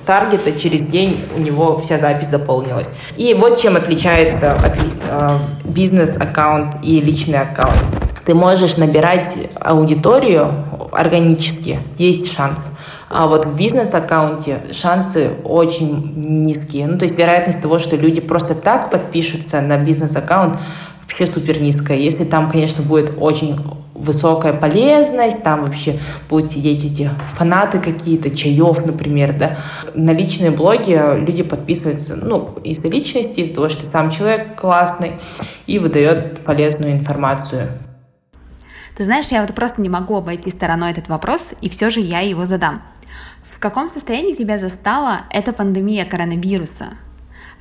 таргета 0.05 0.51
через 0.53 0.81
день 0.81 1.25
у 1.36 1.39
него 1.39 1.79
вся 1.79 1.98
запись 1.98 2.27
заполнилась. 2.29 2.88
И 3.17 3.33
вот 3.33 3.60
чем 3.60 3.75
отличается 3.75 4.53
от, 4.53 4.77
э, 4.77 5.29
бизнес-аккаунт 5.63 6.75
и 6.83 7.00
личный 7.00 7.39
аккаунт. 7.39 7.77
Ты 8.25 8.36
можешь 8.36 8.77
набирать 8.77 9.31
аудиторию 9.55 10.53
органически, 10.91 11.79
есть 11.98 12.33
шанс. 12.33 12.60
А 13.10 13.27
вот 13.27 13.45
в 13.45 13.55
бизнес-аккаунте 13.55 14.60
шансы 14.71 15.31
очень 15.43 16.13
низкие. 16.15 16.88
Ну, 16.88 16.98
то 16.98 17.05
есть 17.05 17.17
вероятность 17.17 17.62
того, 17.62 17.79
что 17.79 17.95
люди 17.95 18.21
просто 18.21 18.55
так 18.55 18.89
подпишутся 18.89 19.62
на 19.62 19.77
бизнес-аккаунт, 19.77 20.57
вообще 21.01 21.25
супер 21.31 21.62
низкая. 21.62 21.98
Если 21.98 22.24
там, 22.24 22.50
конечно, 22.50 22.83
будет 22.83 23.13
очень 23.19 23.57
высокая 24.01 24.53
полезность, 24.53 25.43
там 25.43 25.62
вообще 25.62 26.00
будут 26.29 26.51
сидеть 26.51 26.84
эти 26.84 27.10
фанаты 27.34 27.79
какие-то, 27.79 28.29
чаев, 28.29 28.86
например, 28.86 29.38
да. 29.38 29.58
На 29.93 30.12
личные 30.12 30.51
блоги 30.51 31.00
люди 31.17 31.43
подписываются, 31.43 32.15
ну, 32.15 32.58
из-за 32.63 32.88
личности, 32.88 33.39
из-за 33.39 33.55
того, 33.55 33.70
что 33.70 33.89
сам 33.89 34.10
человек 34.10 34.60
классный 34.60 35.13
и 35.67 35.79
выдает 35.79 36.43
полезную 36.43 36.93
информацию. 36.93 37.70
Ты 38.96 39.03
знаешь, 39.03 39.27
я 39.27 39.41
вот 39.41 39.53
просто 39.55 39.81
не 39.81 39.89
могу 39.89 40.15
обойти 40.15 40.50
стороной 40.50 40.91
этот 40.91 41.08
вопрос, 41.08 41.48
и 41.62 41.70
все 41.70 41.89
же 41.89 42.01
я 42.01 42.20
его 42.20 42.46
задам. 42.46 42.81
В 43.43 43.58
каком 43.60 43.89
состоянии 43.89 44.34
тебя 44.34 44.58
застала 44.58 45.22
эта 45.31 45.53
пандемия 45.53 46.05
коронавируса? 46.05 46.86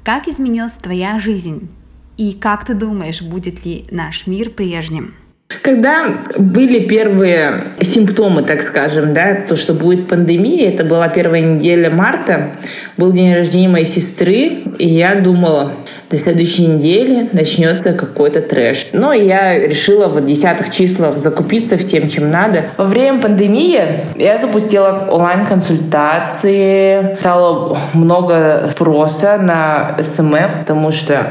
Как 0.03 0.29
изменилась 0.29 0.73
твоя 0.73 1.19
жизнь? 1.19 1.71
И 2.17 2.33
как 2.33 2.65
ты 2.65 2.75
думаешь, 2.75 3.23
будет 3.23 3.65
ли 3.65 3.87
наш 3.91 4.27
мир 4.27 4.51
прежним? 4.51 5.15
Когда 5.63 6.15
были 6.39 6.87
первые 6.87 7.73
симптомы, 7.81 8.43
так 8.43 8.63
скажем, 8.63 9.13
да, 9.13 9.37
то, 9.49 9.57
что 9.57 9.75
будет 9.75 10.07
пандемия, 10.09 10.73
это 10.73 10.85
была 10.85 11.09
первая 11.09 11.41
неделя 11.41 11.91
марта, 11.91 12.53
был 12.97 13.11
день 13.13 13.35
рождения 13.35 13.69
моей 13.69 13.87
сестры, 13.87 14.63
и 14.79 14.89
я 14.89 15.17
думала, 15.17 15.73
до 16.09 16.19
следующей 16.19 16.67
недели 16.67 17.29
начнется 17.33 17.95
какой-то 17.95 18.43
трэш. 18.43 18.87
Но 18.93 19.13
я 19.13 19.59
решила 19.59 20.07
в 20.07 20.25
десятых 20.25 20.71
числах 20.71 21.19
закупиться 21.19 21.77
всем, 21.77 22.09
чем 22.09 22.31
надо. 22.31 22.67
Во 22.77 22.85
время 22.85 23.21
пандемии 23.21 24.05
я 24.17 24.39
запустила 24.39 25.09
онлайн-консультации, 25.11 27.17
стало 27.19 27.77
много 27.93 28.69
спроса 28.71 29.37
на 29.37 29.97
SMM, 30.01 30.61
потому 30.61 30.93
что 30.93 31.27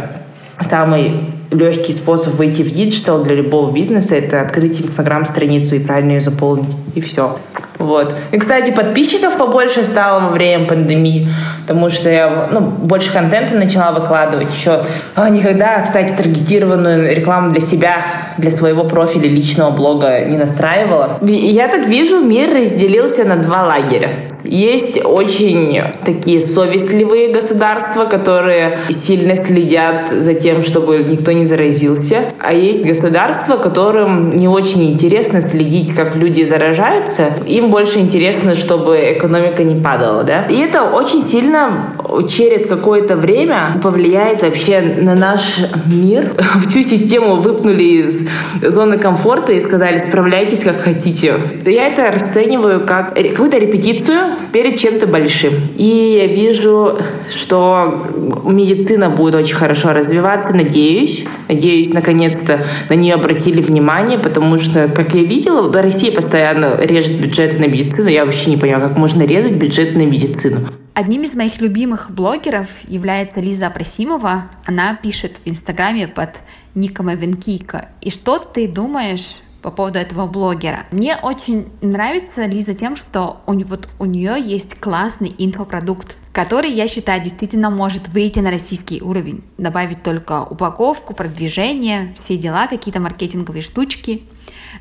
самый 0.60 1.39
легкий 1.52 1.94
способ 1.94 2.36
выйти 2.36 2.62
в 2.62 2.72
digital 2.72 3.24
для 3.24 3.36
любого 3.36 3.72
бизнеса— 3.72 4.16
это 4.18 4.42
открыть 4.42 4.82
инстаграм-страницу 4.82 5.76
и 5.76 5.80
правильно 5.80 6.12
ее 6.12 6.22
заполнить, 6.22 6.76
и 6.96 7.02
все. 7.02 7.38
Вот. 7.80 8.14
И, 8.32 8.38
кстати, 8.38 8.72
подписчиков 8.72 9.38
побольше 9.38 9.84
стало 9.84 10.20
во 10.22 10.30
время 10.30 10.66
пандемии, 10.66 11.30
потому 11.62 11.90
что 11.90 12.10
я 12.10 12.50
ну, 12.52 12.60
больше 12.60 13.12
контента 13.12 13.56
начала 13.56 13.94
выкладывать. 13.94 14.50
Еще 14.54 14.84
а, 15.16 15.30
никогда, 15.30 15.82
кстати, 15.82 16.14
таргетированную 16.14 17.16
рекламу 17.16 17.52
для 17.52 17.62
себя, 17.62 18.04
для 18.38 18.52
своего 18.52 18.84
профиля 18.84 19.30
личного 19.30 19.72
блога 19.72 20.26
не 20.26 20.38
настраивала. 20.38 21.20
И 21.26 21.32
я 21.32 21.70
так 21.70 21.88
вижу, 21.88 22.22
мир 22.22 22.54
разделился 22.54 23.24
на 23.24 23.38
два 23.38 23.66
лагеря. 23.66 24.10
Есть 24.50 25.06
очень 25.06 25.80
такие 26.04 26.40
совестливые 26.40 27.32
государства, 27.32 28.06
которые 28.06 28.80
сильно 29.06 29.36
следят 29.36 30.10
за 30.10 30.34
тем, 30.34 30.64
чтобы 30.64 31.06
никто 31.08 31.32
не 31.32 31.46
заразился. 31.46 32.34
А 32.40 32.52
есть 32.52 32.84
государства, 32.84 33.58
которым 33.58 34.32
не 34.32 34.48
очень 34.48 34.92
интересно 34.92 35.48
следить, 35.48 35.94
как 35.96 36.16
люди 36.16 36.44
заражаются. 36.44 37.28
Им 37.46 37.70
больше 37.70 38.00
интересно, 38.00 38.56
чтобы 38.56 39.14
экономика 39.18 39.64
не 39.64 39.80
падала. 39.80 40.24
Да? 40.24 40.46
И 40.46 40.58
это 40.58 40.84
очень 40.84 41.24
сильно 41.24 41.94
через 42.28 42.66
какое-то 42.66 43.16
время 43.16 43.80
повлияет 43.84 44.42
вообще 44.42 44.82
на 44.82 45.14
наш 45.14 45.60
мир. 45.86 46.32
Всю 46.68 46.82
систему 46.82 47.36
выпнули 47.36 47.84
из 47.84 48.28
зоны 48.62 48.98
комфорта 48.98 49.54
и 49.54 49.62
сказали, 49.62 50.00
справляйтесь 50.08 50.62
как 50.62 50.78
хотите. 50.78 51.36
Я 51.66 51.88
это 51.88 52.12
расцениваю 52.12 52.82
как 52.86 53.14
какую-то 53.14 53.60
репетицию 53.60 54.39
перед 54.52 54.80
чем-то 54.80 55.08
большим. 55.08 55.54
И 55.78 56.18
я 56.20 56.28
вижу, 56.28 56.98
что 57.36 58.08
медицина 58.46 59.10
будет 59.10 59.36
очень 59.36 59.56
хорошо 59.56 59.94
развиваться, 59.94 60.50
надеюсь. 60.56 61.26
Надеюсь, 61.48 61.90
наконец-то 61.90 62.66
на 62.90 62.94
нее 62.94 63.16
обратили 63.16 63.62
внимание, 63.62 64.18
потому 64.18 64.58
что, 64.60 64.88
как 64.88 65.14
я 65.14 65.24
видела, 65.24 65.72
Россия 65.72 66.12
постоянно 66.12 66.78
режет 66.80 67.20
бюджеты 67.20 67.60
на 67.60 67.66
медицину. 67.66 68.08
Я 68.08 68.26
вообще 68.26 68.50
не 68.52 68.58
понимаю, 68.58 68.88
как 68.88 68.98
можно 68.98 69.24
резать 69.24 69.54
бюджет 69.54 69.96
на 69.96 70.06
медицину. 70.06 70.60
Одним 70.94 71.22
из 71.22 71.34
моих 71.34 71.62
любимых 71.62 72.12
блогеров 72.12 72.68
является 72.88 73.40
Лиза 73.40 73.68
Абрасимова. 73.68 74.50
Она 74.66 74.98
пишет 75.02 75.40
в 75.46 75.50
Инстаграме 75.50 76.08
под 76.10 76.32
ником 76.76 77.14
Эвенкийка. 77.14 77.88
И 78.02 78.12
что 78.12 78.40
ты 78.40 78.68
думаешь 78.68 79.38
по 79.62 79.72
поводу 79.72 80.00
этого 80.00 80.28
блогера. 80.28 80.86
Мне 80.92 81.18
очень 81.22 81.68
нравится 81.82 82.46
Лиза 82.46 82.74
тем, 82.74 82.96
что 82.96 83.42
у, 83.46 83.54
вот, 83.60 83.90
у 84.00 84.06
нее 84.06 84.36
есть 84.40 84.76
классный 84.80 85.34
инфопродукт, 85.38 86.18
который, 86.32 86.72
я 86.72 86.88
считаю, 86.88 87.22
действительно 87.22 87.70
может 87.70 88.08
выйти 88.08 88.40
на 88.40 88.52
российский 88.52 89.02
уровень. 89.02 89.44
Добавить 89.58 90.04
только 90.04 90.44
упаковку, 90.44 91.14
продвижение, 91.14 92.16
все 92.24 92.38
дела, 92.38 92.68
какие-то 92.68 93.00
маркетинговые 93.00 93.62
штучки. 93.62 94.24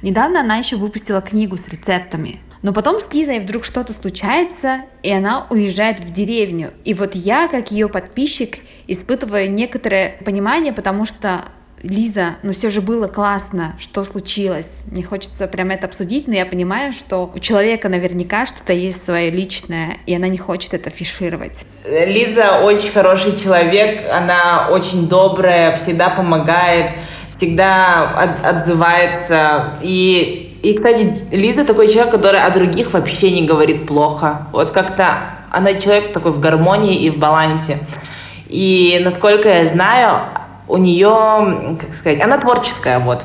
Недавно 0.02 0.40
она 0.40 0.56
еще 0.56 0.76
выпустила 0.76 1.20
книгу 1.20 1.56
с 1.56 1.68
рецептами. 1.68 2.40
Но 2.62 2.72
потом 2.72 3.00
с 3.00 3.12
Лизой 3.12 3.40
вдруг 3.40 3.64
что-то 3.64 3.92
случается, 3.92 4.82
и 5.02 5.12
она 5.12 5.46
уезжает 5.50 6.00
в 6.00 6.12
деревню. 6.12 6.72
И 6.84 6.92
вот 6.92 7.14
я, 7.14 7.48
как 7.48 7.70
ее 7.70 7.88
подписчик, 7.88 8.58
испытываю 8.88 9.50
некоторое 9.50 10.18
понимание, 10.24 10.72
потому 10.72 11.04
что 11.04 11.44
Лиза, 11.82 12.36
ну 12.42 12.52
все 12.52 12.70
же 12.70 12.80
было 12.80 13.06
классно, 13.06 13.76
что 13.78 14.04
случилось. 14.04 14.68
Мне 14.86 15.02
хочется 15.02 15.46
прям 15.46 15.70
это 15.70 15.86
обсудить, 15.86 16.26
но 16.26 16.34
я 16.34 16.46
понимаю, 16.46 16.92
что 16.92 17.30
у 17.34 17.38
человека 17.38 17.88
наверняка 17.88 18.46
что-то 18.46 18.72
есть 18.72 19.04
свое 19.04 19.30
личное, 19.30 19.98
и 20.06 20.14
она 20.14 20.28
не 20.28 20.38
хочет 20.38 20.74
это 20.74 20.90
фишировать. 20.90 21.54
Лиза 21.84 22.60
очень 22.62 22.90
хороший 22.90 23.36
человек, 23.36 24.02
она 24.10 24.68
очень 24.70 25.08
добрая, 25.08 25.76
всегда 25.76 26.10
помогает, 26.10 26.92
всегда 27.36 28.10
от, 28.10 28.44
отзывается. 28.44 29.74
И, 29.80 30.58
и, 30.62 30.74
кстати, 30.74 31.14
Лиза 31.30 31.64
такой 31.64 31.88
человек, 31.88 32.12
который 32.12 32.40
о 32.40 32.50
других 32.50 32.92
вообще 32.92 33.30
не 33.30 33.46
говорит 33.46 33.86
плохо. 33.86 34.48
Вот 34.52 34.72
как-то 34.72 35.18
она 35.50 35.74
человек 35.74 36.12
такой 36.12 36.32
в 36.32 36.40
гармонии 36.40 37.02
и 37.02 37.10
в 37.10 37.18
балансе. 37.18 37.78
И 38.48 39.00
насколько 39.04 39.48
я 39.48 39.66
знаю, 39.66 40.22
у 40.68 40.76
нее, 40.76 41.76
как 41.80 41.94
сказать, 41.94 42.20
она 42.20 42.38
творческая, 42.38 42.98
вот. 42.98 43.24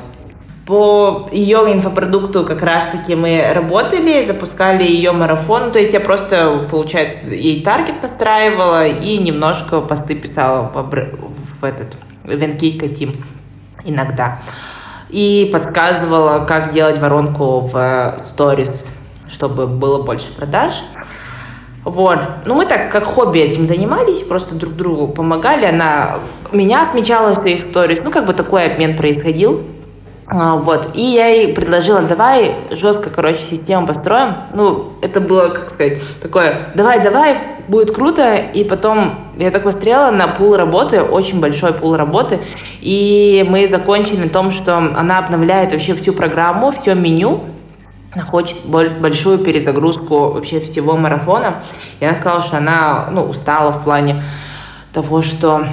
По 0.66 1.28
ее 1.30 1.58
инфопродукту 1.74 2.42
как 2.44 2.62
раз-таки 2.62 3.14
мы 3.14 3.52
работали, 3.52 4.24
запускали 4.24 4.82
ее 4.82 5.12
марафон. 5.12 5.72
То 5.72 5.78
есть 5.78 5.92
я 5.92 6.00
просто, 6.00 6.66
получается, 6.70 7.18
ей 7.26 7.62
таргет 7.62 8.02
настраивала 8.02 8.86
и 8.86 9.18
немножко 9.18 9.82
посты 9.82 10.14
писала 10.14 10.72
в 10.72 11.64
этот 11.64 11.88
Венкейка 12.24 12.88
Тим 12.88 13.12
иногда. 13.84 14.38
И 15.10 15.50
подсказывала, 15.52 16.46
как 16.46 16.72
делать 16.72 16.98
воронку 16.98 17.60
в 17.60 18.16
сторис, 18.32 18.86
чтобы 19.28 19.66
было 19.66 20.02
больше 20.02 20.32
продаж. 20.34 20.82
Вот. 21.84 22.18
Ну, 22.46 22.54
мы 22.54 22.66
так, 22.66 22.90
как 22.90 23.04
хобби 23.04 23.40
этим 23.40 23.66
занимались, 23.66 24.22
просто 24.22 24.54
друг 24.54 24.74
другу 24.74 25.08
помогали. 25.08 25.66
Она 25.66 26.16
меня 26.52 26.82
отмечала 26.84 27.30
в 27.30 27.34
своих 27.34 27.62
сторис. 27.62 28.00
Ну, 28.02 28.10
как 28.10 28.26
бы 28.26 28.32
такой 28.32 28.66
обмен 28.66 28.96
происходил. 28.96 29.62
А, 30.26 30.56
вот. 30.56 30.90
И 30.94 31.02
я 31.02 31.26
ей 31.26 31.52
предложила, 31.52 32.00
давай 32.00 32.54
жестко, 32.70 33.10
короче, 33.10 33.40
систему 33.40 33.86
построим. 33.86 34.34
Ну, 34.54 34.92
это 35.02 35.20
было, 35.20 35.48
как 35.48 35.70
сказать, 35.70 35.98
такое, 36.22 36.58
давай, 36.74 37.02
давай, 37.02 37.36
будет 37.68 37.94
круто. 37.94 38.36
И 38.36 38.64
потом 38.64 39.18
я 39.36 39.50
так 39.50 39.64
посмотрела 39.64 40.10
на 40.10 40.28
пул 40.28 40.56
работы, 40.56 41.02
очень 41.02 41.40
большой 41.40 41.74
пул 41.74 41.96
работы. 41.96 42.40
И 42.80 43.44
мы 43.48 43.68
закончили 43.68 44.22
на 44.22 44.30
том, 44.30 44.50
что 44.50 44.76
она 44.78 45.18
обновляет 45.18 45.72
вообще 45.72 45.94
всю 45.94 46.14
программу, 46.14 46.70
все 46.70 46.94
меню, 46.94 47.42
хочет 48.22 48.56
большую 48.64 49.38
перезагрузку 49.38 50.30
вообще 50.30 50.60
всего 50.60 50.96
марафона. 50.96 51.62
И 52.00 52.04
она 52.04 52.14
сказала, 52.16 52.42
что 52.42 52.56
она 52.58 53.08
ну, 53.10 53.24
устала 53.24 53.72
в 53.72 53.82
плане 53.82 54.22
того, 54.92 55.22
что 55.22 55.66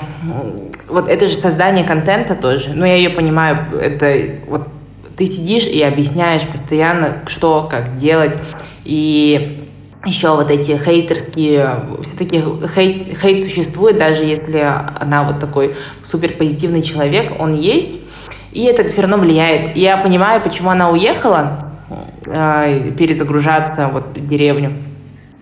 вот 0.87 1.07
это 1.07 1.27
же 1.27 1.39
создание 1.39 1.85
контента 1.85 2.35
тоже. 2.35 2.71
Ну, 2.73 2.85
я 2.85 2.95
ее 2.95 3.09
понимаю, 3.09 3.57
это 3.79 4.39
вот 4.47 4.67
ты 5.17 5.25
сидишь 5.25 5.65
и 5.65 5.81
объясняешь 5.83 6.47
постоянно, 6.47 7.19
что, 7.27 7.67
как 7.69 7.97
делать. 7.97 8.37
И 8.83 9.67
еще 10.05 10.35
вот 10.35 10.49
эти 10.49 10.77
хейтерские, 10.77 11.79
все-таки 12.07 12.43
хейт, 12.75 13.19
хейт 13.19 13.41
существует, 13.41 13.99
даже 13.99 14.23
если 14.23 14.67
она 14.99 15.23
вот 15.23 15.39
такой 15.39 15.75
супер 16.09 16.33
позитивный 16.33 16.81
человек, 16.81 17.33
он 17.39 17.53
есть, 17.53 17.99
и 18.51 18.63
это 18.63 18.87
все 18.89 19.01
равно 19.01 19.17
влияет. 19.17 19.77
Я 19.77 19.97
понимаю, 19.97 20.41
почему 20.41 20.71
она 20.71 20.89
уехала, 20.89 21.70
перезагружаться 22.23 23.89
вот 23.91 24.13
деревню. 24.13 24.73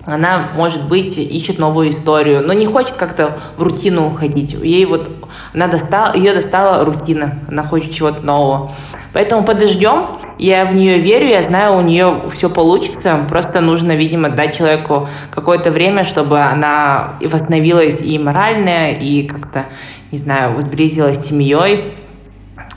Она, 0.06 0.50
может 0.56 0.88
быть, 0.88 1.18
ищет 1.18 1.60
новую 1.60 1.90
историю, 1.90 2.42
но 2.42 2.54
не 2.54 2.66
хочет 2.66 2.94
как-то 2.94 3.38
в 3.58 3.64
рутину 3.64 4.08
уходить. 4.08 4.54
Ей 4.54 4.86
вот, 4.86 5.12
она 5.54 5.68
достала, 5.68 6.16
ее 6.16 6.34
достала 6.34 6.84
рутина, 6.86 7.36
она 7.48 7.64
хочет 7.64 7.92
чего-то 7.92 8.26
нового. 8.26 8.72
Поэтому 9.12 9.44
подождем, 9.44 10.08
я 10.38 10.66
в 10.66 10.74
нее 10.74 11.00
верю, 11.00 11.28
я 11.28 11.44
знаю, 11.44 11.78
у 11.78 11.82
нее 11.82 12.16
все 12.34 12.50
получится. 12.50 13.20
Просто 13.28 13.60
нужно, 13.60 13.96
видимо, 13.96 14.30
дать 14.30 14.58
человеку 14.58 15.10
какое-то 15.32 15.70
время, 15.70 16.04
чтобы 16.04 16.40
она 16.40 17.16
восстановилась 17.22 18.02
и 18.02 18.18
морально, 18.18 18.92
и 18.92 19.28
как-то, 19.28 19.66
не 20.12 20.18
знаю, 20.18 20.54
возблизилась 20.56 21.18
с 21.18 21.28
семьей. 21.28 21.94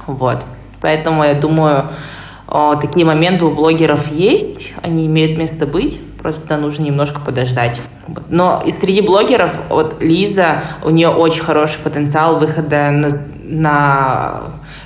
Вот. 0.07 0.45
Поэтому 0.81 1.23
я 1.23 1.35
думаю, 1.35 1.91
Такие 2.53 3.07
моменты 3.07 3.47
у 3.47 3.51
блогеров 3.51 4.13
есть, 4.13 4.75
они 4.83 5.07
имеют 5.07 5.39
место 5.39 5.67
быть, 5.67 5.99
просто 6.21 6.59
нужно 6.59 6.83
немножко 6.83 7.19
подождать. 7.19 7.81
Но 8.29 8.63
и 8.63 8.73
среди 8.73 9.01
блогеров, 9.01 9.53
вот 9.71 10.03
Лиза, 10.03 10.63
у 10.85 10.91
нее 10.91 11.09
очень 11.09 11.41
хороший 11.41 11.79
потенциал 11.79 12.39
выхода 12.39 12.91
на, 12.91 13.09
на 13.45 14.41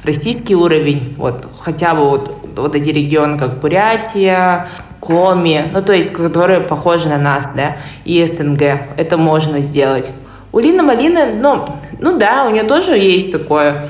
российский 0.04 0.54
уровень, 0.54 1.16
вот 1.18 1.48
хотя 1.58 1.96
бы 1.96 2.08
вот, 2.08 2.32
вот 2.54 2.76
эти 2.76 2.90
регионы, 2.90 3.36
как 3.36 3.58
Бурятия, 3.58 4.68
Коми, 5.00 5.68
ну 5.72 5.82
то 5.82 5.92
есть, 5.92 6.12
которые 6.12 6.60
похожи 6.60 7.08
на 7.08 7.18
нас, 7.18 7.48
да, 7.56 7.78
и 8.04 8.24
СНГ, 8.24 8.62
это 8.96 9.16
можно 9.16 9.58
сделать. 9.60 10.12
У 10.52 10.60
Лины 10.60 10.84
Малины, 10.84 11.34
ну, 11.34 11.64
ну 11.98 12.16
да, 12.16 12.44
у 12.44 12.50
нее 12.50 12.62
тоже 12.62 12.96
есть 12.96 13.32
такое 13.32 13.88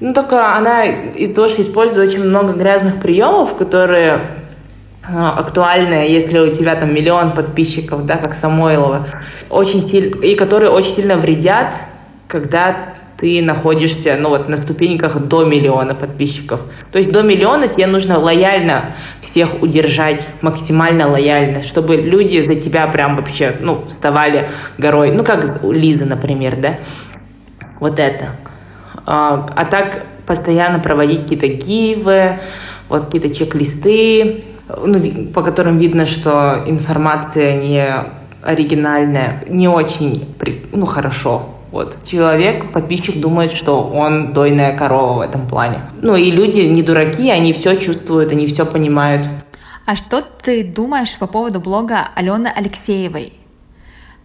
ну, 0.00 0.12
только 0.12 0.56
она 0.56 0.84
тоже 1.34 1.62
использует 1.62 2.08
очень 2.08 2.24
много 2.24 2.52
грязных 2.52 3.00
приемов, 3.00 3.54
которые 3.54 4.20
а, 5.06 5.38
актуальные, 5.38 6.12
если 6.12 6.38
у 6.38 6.52
тебя 6.52 6.74
там 6.76 6.94
миллион 6.94 7.32
подписчиков, 7.32 8.06
да, 8.06 8.16
как 8.16 8.34
Самойлова, 8.34 9.06
очень 9.50 9.86
сильно, 9.86 10.18
и 10.20 10.34
которые 10.34 10.70
очень 10.70 10.94
сильно 10.94 11.16
вредят, 11.16 11.74
когда 12.26 12.94
ты 13.18 13.42
находишься, 13.42 14.16
ну 14.18 14.30
вот, 14.30 14.48
на 14.48 14.56
ступеньках 14.56 15.18
до 15.18 15.44
миллиона 15.44 15.94
подписчиков. 15.94 16.62
То 16.90 16.98
есть 16.98 17.12
до 17.12 17.22
миллиона 17.22 17.68
тебе 17.68 17.86
нужно 17.86 18.18
лояльно 18.18 18.94
всех 19.30 19.62
удержать, 19.62 20.26
максимально 20.40 21.08
лояльно, 21.08 21.62
чтобы 21.62 21.96
люди 21.96 22.40
за 22.40 22.54
тебя 22.54 22.86
прям 22.86 23.16
вообще, 23.16 23.54
ну, 23.60 23.84
вставали 23.88 24.48
горой. 24.78 25.12
Ну, 25.12 25.24
как 25.24 25.62
Лиза, 25.64 26.04
например, 26.04 26.56
да? 26.56 26.78
Вот 27.80 27.98
это. 27.98 28.30
А, 29.06 29.46
а 29.54 29.64
так 29.64 30.04
постоянно 30.26 30.78
проводить 30.78 31.22
какие-то 31.22 31.48
гивы, 31.48 32.40
вот 32.88 33.06
какие-то 33.06 33.34
чек-листы, 33.34 34.44
ну, 34.84 35.26
по 35.32 35.42
которым 35.42 35.78
видно, 35.78 36.06
что 36.06 36.62
информация 36.66 37.60
не 37.60 37.88
оригинальная, 38.42 39.44
не 39.48 39.68
очень, 39.68 40.26
ну, 40.72 40.86
хорошо. 40.86 41.50
Вот. 41.70 41.96
Человек, 42.04 42.70
подписчик 42.70 43.18
думает, 43.18 43.50
что 43.50 43.82
он 43.82 44.32
дойная 44.32 44.76
корова 44.76 45.18
в 45.18 45.20
этом 45.20 45.46
плане. 45.48 45.80
Ну 46.02 46.14
и 46.14 46.30
люди 46.30 46.60
не 46.60 46.82
дураки, 46.84 47.30
они 47.30 47.52
все 47.52 47.74
чувствуют, 47.74 48.30
они 48.30 48.46
все 48.46 48.64
понимают. 48.64 49.26
А 49.84 49.96
что 49.96 50.22
ты 50.22 50.62
думаешь 50.62 51.16
по 51.18 51.26
поводу 51.26 51.60
блога 51.60 52.08
Алены 52.14 52.48
Алексеевой? 52.54 53.32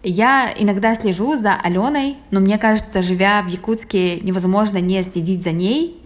Я 0.02 0.50
иногда 0.56 0.94
слежу 0.94 1.36
за 1.36 1.54
Аленой, 1.54 2.16
но 2.30 2.40
мне 2.40 2.56
кажется, 2.56 3.02
живя 3.02 3.42
в 3.42 3.48
Якутске, 3.48 4.20
невозможно 4.20 4.78
не 4.78 5.02
следить 5.02 5.42
за 5.42 5.52
ней. 5.52 6.02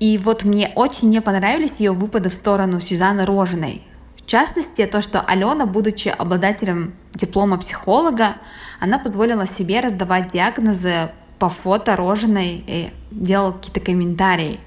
И 0.00 0.18
вот 0.18 0.44
мне 0.44 0.72
очень 0.74 1.10
не 1.10 1.20
понравились 1.20 1.72
ее 1.78 1.92
выпады 1.92 2.28
в 2.28 2.32
сторону 2.32 2.80
Сюзанны 2.80 3.24
Рожиной. 3.24 3.82
В 4.16 4.26
частности, 4.26 4.84
то, 4.86 5.02
что 5.02 5.20
Алена, 5.20 5.66
будучи 5.66 6.08
обладателем 6.08 6.94
диплома 7.14 7.58
психолога, 7.58 8.36
она 8.80 8.98
позволила 8.98 9.46
себе 9.46 9.80
раздавать 9.80 10.32
диагнозы 10.32 11.10
по 11.38 11.48
фото 11.48 11.96
Рожиной 11.96 12.64
и 12.66 12.90
делал 13.10 13.52
какие-то 13.52 13.80
комментарии. 13.80 14.58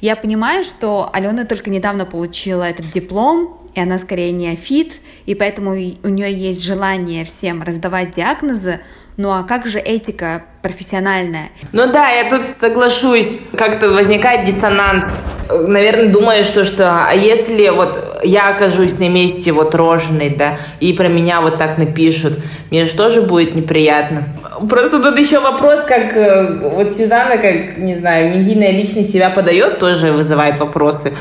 Я 0.00 0.16
понимаю, 0.16 0.64
что 0.64 1.08
Алена 1.12 1.44
только 1.44 1.70
недавно 1.70 2.04
получила 2.04 2.64
этот 2.64 2.90
диплом, 2.90 3.59
и 3.74 3.80
она 3.80 3.98
скорее 3.98 4.32
неофит, 4.32 5.00
и 5.26 5.34
поэтому 5.34 5.70
у 5.70 6.08
нее 6.08 6.32
есть 6.32 6.62
желание 6.64 7.24
всем 7.24 7.62
раздавать 7.62 8.14
диагнозы, 8.14 8.80
ну 9.16 9.30
а 9.30 9.42
как 9.42 9.66
же 9.66 9.78
этика 9.78 10.44
профессиональная? 10.62 11.50
Ну 11.72 11.92
да, 11.92 12.08
я 12.08 12.30
тут 12.30 12.40
соглашусь, 12.58 13.38
как-то 13.56 13.90
возникает 13.90 14.46
диссонанс. 14.46 15.18
Наверное, 15.50 16.08
думаю, 16.08 16.42
что, 16.42 16.64
что 16.64 17.04
а 17.06 17.12
если 17.12 17.68
вот 17.68 18.20
я 18.22 18.48
окажусь 18.48 18.98
на 18.98 19.10
месте 19.10 19.52
вот 19.52 19.74
роженой, 19.74 20.30
да, 20.30 20.58
и 20.78 20.94
про 20.94 21.08
меня 21.08 21.42
вот 21.42 21.58
так 21.58 21.76
напишут, 21.76 22.38
мне 22.70 22.86
же 22.86 22.96
тоже 22.96 23.20
будет 23.20 23.56
неприятно. 23.56 24.24
Просто 24.68 25.02
тут 25.02 25.18
еще 25.18 25.40
вопрос, 25.40 25.82
как 25.82 26.16
э, 26.16 26.70
вот 26.70 26.92
Сюзанна, 26.94 27.36
как, 27.36 27.76
не 27.76 27.96
знаю, 27.96 28.38
медийная 28.38 28.70
личность 28.70 29.12
себя 29.12 29.28
подает, 29.28 29.78
тоже 29.78 30.12
вызывает 30.12 30.58
вопросы. 30.60 31.12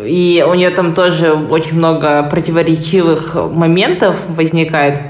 И 0.00 0.44
у 0.46 0.54
нее 0.54 0.70
там 0.70 0.94
тоже 0.94 1.32
очень 1.32 1.76
много 1.76 2.22
противоречивых 2.24 3.34
моментов 3.34 4.16
возникает. 4.28 5.00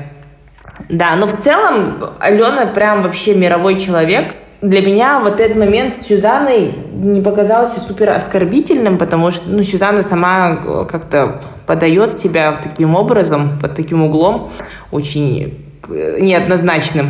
Да, 0.88 1.14
но 1.16 1.26
в 1.26 1.40
целом 1.42 2.10
Алена 2.18 2.66
прям 2.66 3.02
вообще 3.02 3.34
мировой 3.34 3.78
человек. 3.78 4.34
Для 4.60 4.80
меня 4.80 5.18
вот 5.20 5.40
этот 5.40 5.56
момент 5.56 5.96
с 5.96 6.06
Сюзанной 6.06 6.72
не 6.92 7.20
показался 7.20 7.80
супер 7.80 8.10
оскорбительным, 8.10 8.96
потому 8.96 9.30
что 9.30 9.42
ну, 9.48 9.62
Сюзанна 9.64 10.02
сама 10.02 10.86
как-то 10.88 11.40
подает 11.66 12.20
себя 12.20 12.52
таким 12.62 12.94
образом, 12.94 13.58
под 13.60 13.74
таким 13.74 14.02
углом, 14.04 14.50
очень 14.92 15.58
неоднозначным. 15.88 17.08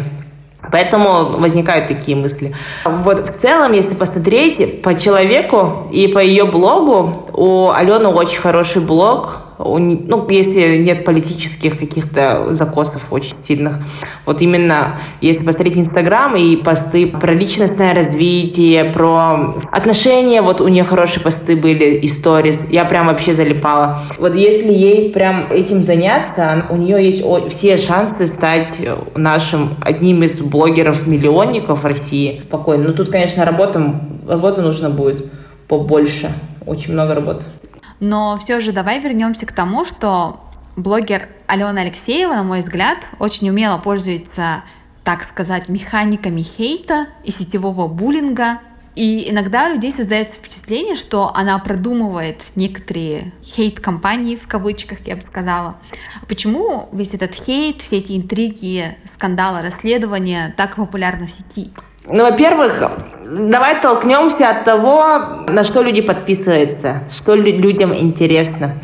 Поэтому 0.73 1.39
возникают 1.39 1.87
такие 1.87 2.17
мысли. 2.17 2.55
Вот 2.85 3.29
в 3.29 3.41
целом, 3.41 3.73
если 3.73 3.95
посмотреть 3.95 4.83
по 4.83 4.99
человеку 4.99 5.87
и 5.93 6.09
по 6.09 6.19
ее 6.19 6.45
блогу, 6.45 7.13
у 7.35 7.71
Алены 7.71 8.09
очень 8.09 8.41
хороший 8.41 8.81
блог, 8.81 9.42
ну, 9.59 10.27
если 10.29 10.79
нет 10.79 11.05
политических 11.05 11.79
каких-то 11.79 12.55
закосов 12.55 13.07
очень 13.11 13.37
сильных. 13.47 13.79
Вот 14.27 14.41
именно, 14.43 14.99
если 15.21 15.45
посмотреть 15.45 15.79
Инстаграм 15.79 16.35
и 16.37 16.57
посты 16.57 17.07
про 17.07 17.33
личностное 17.33 17.95
развитие, 17.95 18.85
про 18.85 19.57
отношения, 19.71 20.43
вот 20.43 20.61
у 20.61 20.69
нее 20.69 20.85
хорошие 20.85 21.23
посты 21.23 21.57
были, 21.57 21.99
истории, 22.03 22.55
я 22.71 22.85
прям 22.85 23.07
вообще 23.07 23.35
залипала. 23.35 24.01
Вот 24.19 24.35
если 24.35 24.73
ей 24.73 25.11
прям 25.11 25.47
этим 25.51 25.83
заняться, 25.83 26.67
у 26.71 26.77
нее 26.77 27.05
есть 27.05 27.23
все 27.57 27.77
шансы 27.77 28.27
стать 28.27 28.75
нашим 29.15 29.71
одним 29.81 30.23
из 30.23 30.41
блогеров-миллионников 30.41 31.85
России. 31.85 32.41
Спокойно. 32.43 32.89
Ну, 32.89 32.95
тут, 32.95 33.11
конечно, 33.11 33.45
работа, 33.45 34.01
работа 34.29 34.63
нужно 34.63 34.91
будет 34.91 35.27
побольше. 35.69 36.31
Очень 36.67 36.93
много 36.93 37.15
работы. 37.15 37.45
Но 38.03 38.37
все 38.37 38.59
же 38.59 38.73
давай 38.73 38.99
вернемся 38.99 39.47
к 39.47 39.53
тому, 39.53 39.85
что 39.85 40.41
блогер 40.75 41.29
Алена 41.47 41.83
Алексеева, 41.83 42.35
на 42.35 42.43
мой 42.43 42.59
взгляд, 42.59 43.07
очень 43.21 43.49
умело 43.49 43.79
пользуется, 43.79 44.65
так 45.05 45.23
сказать, 45.23 45.69
механиками 45.69 46.43
хейта 46.43 47.07
и 47.23 47.31
сетевого 47.31 47.87
буллинга. 47.87 48.59
И 48.97 49.31
иногда 49.31 49.69
у 49.69 49.75
людей 49.75 49.93
создается 49.93 50.35
впечатление, 50.35 50.97
что 50.97 51.33
она 51.33 51.57
продумывает 51.61 52.43
некоторые 52.57 53.33
хейт-компании, 53.45 54.35
в 54.35 54.49
кавычках, 54.49 55.07
я 55.07 55.15
бы 55.15 55.23
сказала. 55.23 55.77
Почему 56.27 56.89
весь 56.91 57.15
этот 57.15 57.37
хейт, 57.37 57.83
все 57.83 57.99
эти 57.99 58.17
интриги, 58.17 58.97
скандалы, 59.15 59.63
расследования 59.63 60.53
так 60.57 60.75
популярны 60.75 61.29
в 61.29 61.31
сети? 61.31 61.71
Ну, 62.09 62.25
во-первых, 62.25 62.83
давай 63.25 63.81
толкнемся 63.81 64.51
от 64.51 64.65
того, 64.65 65.45
на 65.49 65.63
что 65.63 65.83
люди 65.83 66.01
подписываются, 66.01 67.05
что 67.15 67.35
людям 67.35 67.95
интересно. 67.95 68.75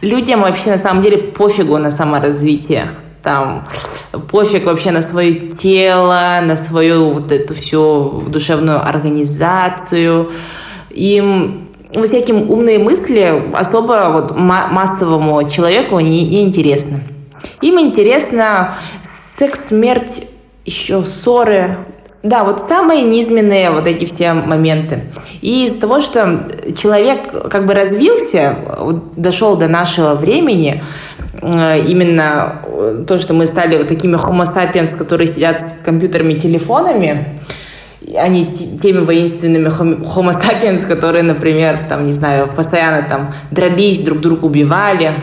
Людям 0.00 0.42
вообще 0.42 0.70
на 0.70 0.78
самом 0.78 1.02
деле 1.02 1.18
пофигу 1.18 1.76
на 1.78 1.90
саморазвитие. 1.90 2.90
Там 3.22 3.66
пофиг 4.30 4.64
вообще 4.64 4.92
на 4.92 5.02
свое 5.02 5.34
тело, 5.34 6.38
на 6.40 6.56
свою 6.56 7.14
вот 7.14 7.32
эту 7.32 7.52
всю 7.54 8.22
душевную 8.28 8.86
организацию. 8.86 10.30
Им 10.90 11.68
вот 11.92 12.06
всяким 12.06 12.48
умные 12.48 12.78
мысли 12.78 13.42
особо 13.54 14.10
вот 14.12 14.36
массовому 14.36 15.48
человеку 15.48 15.98
не, 15.98 16.28
не 16.28 16.42
интересны. 16.42 17.02
Им 17.60 17.80
интересно 17.80 18.76
секс, 19.36 19.68
смерть, 19.68 20.28
еще 20.64 21.02
ссоры, 21.02 21.78
да, 22.22 22.42
вот 22.42 22.66
самые 22.68 23.02
низменные 23.02 23.70
вот 23.70 23.86
эти 23.86 24.04
все 24.04 24.32
моменты. 24.32 25.04
И 25.40 25.64
из-за 25.64 25.80
того, 25.80 26.00
что 26.00 26.48
человек 26.76 27.48
как 27.48 27.64
бы 27.64 27.74
развился, 27.74 28.56
дошел 29.16 29.56
до 29.56 29.68
нашего 29.68 30.14
времени, 30.14 30.82
э, 31.40 31.80
именно 31.86 32.62
то, 33.06 33.18
что 33.18 33.34
мы 33.34 33.46
стали 33.46 33.76
вот 33.76 33.86
такими 33.86 34.16
homo 34.16 34.44
sapiens, 34.44 34.96
которые 34.96 35.28
сидят 35.28 35.70
с 35.70 35.84
компьютерами, 35.84 36.34
телефонами, 36.34 37.40
а 38.16 38.26
не 38.26 38.46
теми 38.46 38.98
воинственными 38.98 39.68
homo 39.68 40.32
sapiens, 40.32 40.86
которые, 40.86 41.22
например, 41.22 41.84
там, 41.88 42.04
не 42.06 42.12
знаю, 42.12 42.48
постоянно 42.48 43.08
там 43.08 43.32
дробились, 43.52 43.98
друг 43.98 44.18
друга 44.18 44.46
убивали, 44.46 45.14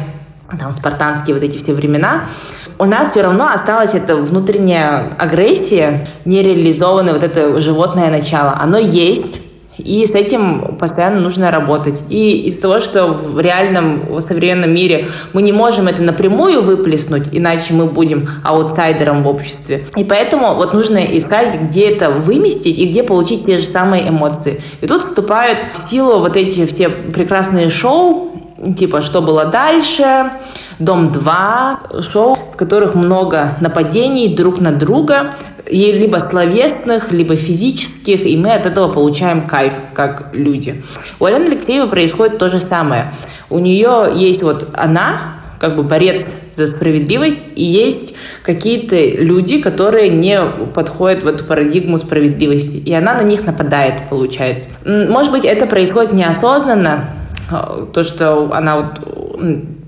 там, 0.57 0.71
спартанские 0.71 1.33
вот 1.33 1.43
эти 1.43 1.61
все 1.61 1.73
времена, 1.73 2.29
у 2.77 2.85
нас 2.85 3.11
все 3.11 3.21
равно 3.21 3.49
осталась 3.53 3.93
эта 3.93 4.15
внутренняя 4.15 5.11
агрессия, 5.17 6.07
нереализованное 6.25 7.13
вот 7.13 7.23
это 7.23 7.59
животное 7.61 8.09
начало. 8.09 8.57
Оно 8.59 8.77
есть, 8.77 9.41
и 9.77 10.05
с 10.05 10.11
этим 10.11 10.77
постоянно 10.79 11.19
нужно 11.19 11.51
работать. 11.51 11.95
И 12.09 12.47
из-за 12.47 12.61
того, 12.61 12.79
что 12.79 13.07
в 13.07 13.39
реальном, 13.39 14.05
в 14.09 14.21
современном 14.21 14.73
мире 14.73 15.07
мы 15.33 15.41
не 15.41 15.51
можем 15.51 15.87
это 15.87 16.01
напрямую 16.01 16.61
выплеснуть, 16.61 17.29
иначе 17.31 17.73
мы 17.73 17.85
будем 17.85 18.29
аутсайдером 18.43 19.23
в 19.23 19.27
обществе. 19.27 19.85
И 19.97 20.03
поэтому 20.03 20.55
вот 20.55 20.73
нужно 20.73 20.97
искать, 21.17 21.59
где 21.61 21.89
это 21.89 22.09
выместить 22.09 22.77
и 22.77 22.87
где 22.87 23.03
получить 23.03 23.45
те 23.45 23.57
же 23.57 23.65
самые 23.65 24.07
эмоции. 24.07 24.61
И 24.81 24.87
тут 24.87 25.03
вступают 25.03 25.59
в 25.73 25.89
силу 25.89 26.19
вот 26.19 26.37
эти 26.37 26.65
все 26.65 26.89
прекрасные 26.89 27.69
шоу, 27.69 28.34
типа 28.77 29.01
«Что 29.01 29.21
было 29.21 29.45
дальше?», 29.45 30.31
«Дом-2», 30.79 32.01
шоу, 32.09 32.35
в 32.35 32.57
которых 32.57 32.95
много 32.95 33.57
нападений 33.61 34.35
друг 34.35 34.59
на 34.59 34.71
друга, 34.71 35.33
и 35.69 35.91
либо 35.91 36.17
словесных, 36.17 37.11
либо 37.11 37.35
физических, 37.35 38.25
и 38.25 38.37
мы 38.37 38.51
от 38.51 38.65
этого 38.65 38.91
получаем 38.91 39.47
кайф, 39.47 39.73
как 39.93 40.29
люди. 40.33 40.83
У 41.19 41.25
Алены 41.25 41.45
Алексеевой 41.47 41.89
происходит 41.89 42.37
то 42.37 42.49
же 42.49 42.59
самое. 42.59 43.11
У 43.49 43.59
нее 43.59 44.11
есть 44.15 44.43
вот 44.43 44.69
она, 44.73 45.39
как 45.59 45.75
бы 45.75 45.83
борец 45.83 46.23
за 46.55 46.67
справедливость, 46.67 47.41
и 47.55 47.63
есть 47.63 48.13
какие-то 48.43 48.95
люди, 48.95 49.61
которые 49.61 50.09
не 50.09 50.39
подходят 50.73 51.23
в 51.23 51.27
эту 51.27 51.43
парадигму 51.43 51.97
справедливости, 51.97 52.77
и 52.77 52.93
она 52.93 53.15
на 53.15 53.23
них 53.23 53.45
нападает, 53.45 54.09
получается. 54.09 54.69
Может 54.85 55.31
быть, 55.31 55.45
это 55.45 55.65
происходит 55.65 56.13
неосознанно, 56.13 57.09
то, 57.49 58.03
что 58.03 58.51
она 58.53 58.77
вот 58.77 59.39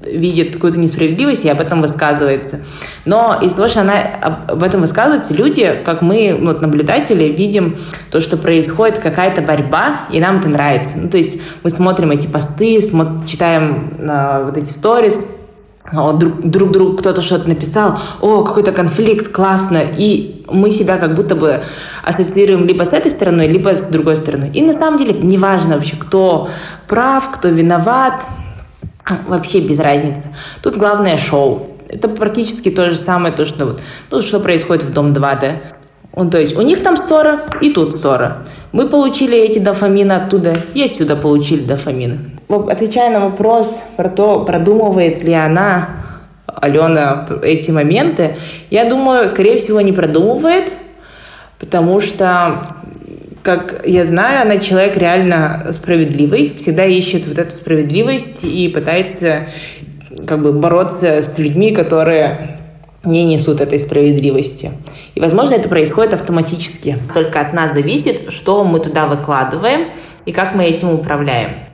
видит 0.06 0.54
какую-то 0.54 0.80
несправедливость 0.80 1.46
и 1.46 1.50
об 1.50 1.60
этом 1.60 1.82
высказывается. 1.82 2.62
Но 3.06 3.38
из-за 3.41 3.56
того, 3.56 3.67
что 3.67 3.82
она 3.82 4.02
об 4.48 4.63
этом 4.63 4.82
высказывается, 4.82 5.34
люди, 5.34 5.80
как 5.84 6.02
мы, 6.02 6.38
вот, 6.39 6.62
наблюдатели, 6.62 7.26
видим 7.26 7.78
то, 8.12 8.20
что 8.20 8.38
происходит 8.38 9.00
какая-то 9.00 9.41
борьба, 9.41 10.02
и 10.12 10.20
нам 10.20 10.39
это 10.39 10.50
нравится. 10.50 10.96
Ну, 10.98 11.10
то 11.10 11.17
есть 11.17 11.39
мы 11.63 11.70
смотрим 11.70 12.12
эти 12.12 12.28
посты, 12.28 12.82
смотрим, 12.82 13.26
читаем 13.26 13.98
э, 14.00 14.43
вот 14.46 14.58
эти 14.58 14.70
сторис, 14.70 15.20
друг, 15.91 16.41
друг 16.41 16.71
другу 16.71 16.97
кто-то 16.97 17.21
что-то 17.21 17.47
написал, 17.47 18.00
о, 18.21 18.43
какой-то 18.43 18.71
конфликт, 18.71 19.32
классно, 19.32 19.82
и 19.97 20.43
мы 20.50 20.71
себя 20.71 20.97
как 20.97 21.15
будто 21.15 21.36
бы 21.36 21.63
ассоциируем 22.04 22.65
либо 22.65 22.84
с 22.84 22.89
этой 22.89 23.12
стороной, 23.12 23.47
либо 23.47 23.76
с 23.76 23.82
другой 23.82 24.17
стороной. 24.17 24.50
И 24.54 24.62
на 24.62 24.73
самом 24.73 24.97
деле 24.97 25.13
неважно 25.13 25.76
вообще, 25.76 25.95
кто 25.95 26.50
прав, 26.88 27.32
кто 27.32 27.50
виноват, 27.50 28.26
вообще 29.28 29.60
без 29.60 29.80
разницы. 29.80 30.23
Тут 30.62 30.76
главное 30.76 31.17
шоу. 31.17 31.67
Это 31.88 32.10
практически 32.10 32.69
то 32.69 32.89
же 32.89 32.97
самое, 32.97 33.34
то, 33.34 33.45
что, 33.45 33.65
вот, 33.65 33.82
ну, 34.12 34.21
что 34.21 34.41
происходит 34.41 34.84
в 34.84 34.93
Дом-2, 34.93 35.39
да? 35.39 35.52
Он, 36.13 36.30
то 36.30 36.39
есть 36.39 36.58
у 36.58 36.62
них 36.62 36.84
там 36.84 36.97
ссора, 36.97 37.39
и 37.62 37.71
тут 37.71 38.02
ссора. 38.02 38.45
Мы 38.73 38.89
получили 38.89 39.38
эти 39.38 39.60
дофамины 39.60 40.13
оттуда, 40.13 40.58
и 40.73 40.84
отсюда 40.84 41.15
получили 41.15 41.63
дофамины. 41.63 42.37
Отвечая 42.49 43.12
на 43.12 43.19
вопрос 43.19 43.77
про 43.97 44.10
то, 44.10 44.45
продумывает 44.45 45.23
ли 45.23 45.33
она, 45.33 45.89
Алена, 46.45 47.27
эти 47.43 47.71
моменты, 47.71 48.36
я 48.69 48.89
думаю, 48.89 49.27
скорее 49.27 49.57
всего, 49.57 49.81
не 49.81 49.91
продумывает, 49.91 50.71
потому 51.60 51.99
что 51.99 52.67
как 53.43 53.83
я 53.86 54.03
знаю, 54.03 54.41
она 54.41 54.57
человек 54.57 54.97
реально 54.97 55.67
справедливый, 55.71 56.55
всегда 56.60 56.86
ищет 56.86 57.27
вот 57.27 57.38
эту 57.38 57.51
справедливость 57.51 58.43
и 58.43 58.67
пытается 58.67 59.47
как 60.27 60.41
бы 60.41 60.51
бороться 60.51 61.21
с 61.21 61.38
людьми, 61.38 61.71
которые 61.71 62.60
не 63.05 63.23
несут 63.23 63.62
этой 63.62 63.79
справедливости. 63.79 64.71
И, 65.15 65.21
возможно, 65.21 65.55
это 65.55 65.69
происходит 65.69 66.13
автоматически. 66.13 66.97
Только 67.13 67.39
от 67.39 67.53
нас 67.53 67.73
зависит, 67.73 68.33
что 68.33 68.65
мы 68.65 68.81
туда 68.81 69.05
выкладываем 69.05 69.91
и 70.25 70.33
как 70.33 70.53
мы 70.53 70.65
этим 70.65 70.91
управляем. 70.91 71.66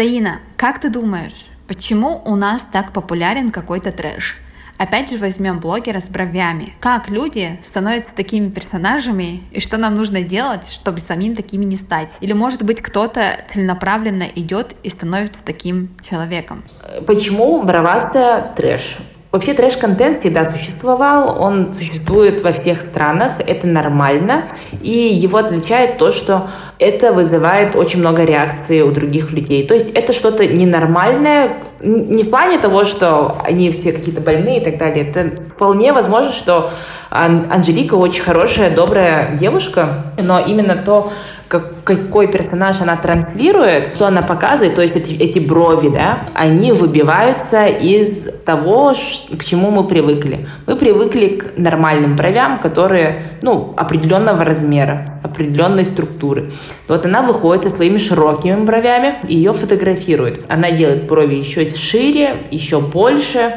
Саина, 0.00 0.40
как 0.56 0.80
ты 0.80 0.88
думаешь, 0.88 1.44
почему 1.68 2.22
у 2.24 2.34
нас 2.34 2.64
так 2.72 2.90
популярен 2.94 3.50
какой-то 3.50 3.92
трэш? 3.92 4.38
Опять 4.78 5.10
же 5.10 5.18
возьмем 5.18 5.60
блогера 5.60 6.00
с 6.00 6.08
бровями. 6.08 6.74
Как 6.80 7.10
люди 7.10 7.60
становятся 7.68 8.10
такими 8.16 8.48
персонажами 8.48 9.42
и 9.50 9.60
что 9.60 9.76
нам 9.76 9.96
нужно 9.96 10.22
делать, 10.22 10.62
чтобы 10.70 11.00
самим 11.00 11.36
такими 11.36 11.66
не 11.66 11.76
стать? 11.76 12.12
Или 12.22 12.32
может 12.32 12.62
быть 12.62 12.80
кто-то 12.80 13.44
целенаправленно 13.52 14.24
идет 14.36 14.74
и 14.82 14.88
становится 14.88 15.38
таким 15.44 15.90
человеком? 16.08 16.64
Почему 17.06 17.62
бровастая 17.62 18.54
трэш? 18.56 18.96
Вообще 19.32 19.54
трэш-контент 19.54 20.18
всегда 20.18 20.44
существовал, 20.44 21.40
он 21.40 21.72
существует 21.72 22.42
во 22.42 22.50
всех 22.50 22.80
странах, 22.80 23.34
это 23.38 23.68
нормально, 23.68 24.46
и 24.82 24.90
его 24.90 25.38
отличает 25.38 25.98
то, 25.98 26.10
что 26.10 26.48
это 26.80 27.12
вызывает 27.12 27.76
очень 27.76 28.00
много 28.00 28.24
реакций 28.24 28.82
у 28.82 28.90
других 28.90 29.30
людей. 29.30 29.64
То 29.64 29.74
есть 29.74 29.90
это 29.90 30.12
что-то 30.12 30.44
ненормальное, 30.48 31.58
не 31.78 32.24
в 32.24 32.30
плане 32.30 32.58
того, 32.58 32.82
что 32.82 33.40
они 33.44 33.70
все 33.70 33.92
какие-то 33.92 34.20
больные 34.20 34.60
и 34.60 34.64
так 34.64 34.78
далее. 34.78 35.08
Это 35.08 35.30
вполне 35.54 35.92
возможно, 35.92 36.32
что 36.32 36.70
Анжелика 37.10 37.94
очень 37.94 38.22
хорошая, 38.22 38.74
добрая 38.74 39.36
девушка, 39.36 40.06
но 40.18 40.40
именно 40.40 40.74
то, 40.74 41.12
как, 41.50 41.82
какой 41.82 42.28
персонаж 42.28 42.80
она 42.80 42.96
транслирует, 42.96 43.96
что 43.96 44.06
она 44.06 44.22
показывает, 44.22 44.76
то 44.76 44.82
есть 44.82 44.94
эти, 44.94 45.14
эти 45.14 45.40
брови, 45.40 45.88
да, 45.88 46.28
они 46.32 46.70
выбиваются 46.70 47.66
из 47.66 48.44
того, 48.46 48.94
к 49.36 49.44
чему 49.44 49.72
мы 49.72 49.88
привыкли. 49.88 50.46
Мы 50.68 50.76
привыкли 50.76 51.26
к 51.26 51.58
нормальным 51.58 52.14
бровям, 52.14 52.60
которые, 52.60 53.22
ну, 53.42 53.74
определенного 53.76 54.44
размера, 54.44 55.04
определенной 55.24 55.84
структуры. 55.84 56.52
Вот 56.86 57.04
она 57.04 57.20
выходит 57.20 57.64
со 57.64 57.70
своими 57.70 57.98
широкими 57.98 58.64
бровями 58.64 59.16
и 59.26 59.34
ее 59.34 59.52
фотографирует. 59.52 60.44
Она 60.48 60.70
делает 60.70 61.08
брови 61.08 61.34
еще 61.34 61.66
шире, 61.66 62.44
еще 62.52 62.80
больше. 62.80 63.56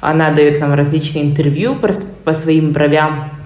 Она 0.00 0.32
дает 0.32 0.60
нам 0.60 0.74
различные 0.74 1.24
интервью 1.24 1.76
по, 1.76 1.88
по 2.24 2.34
своим 2.34 2.72
бровям. 2.72 3.37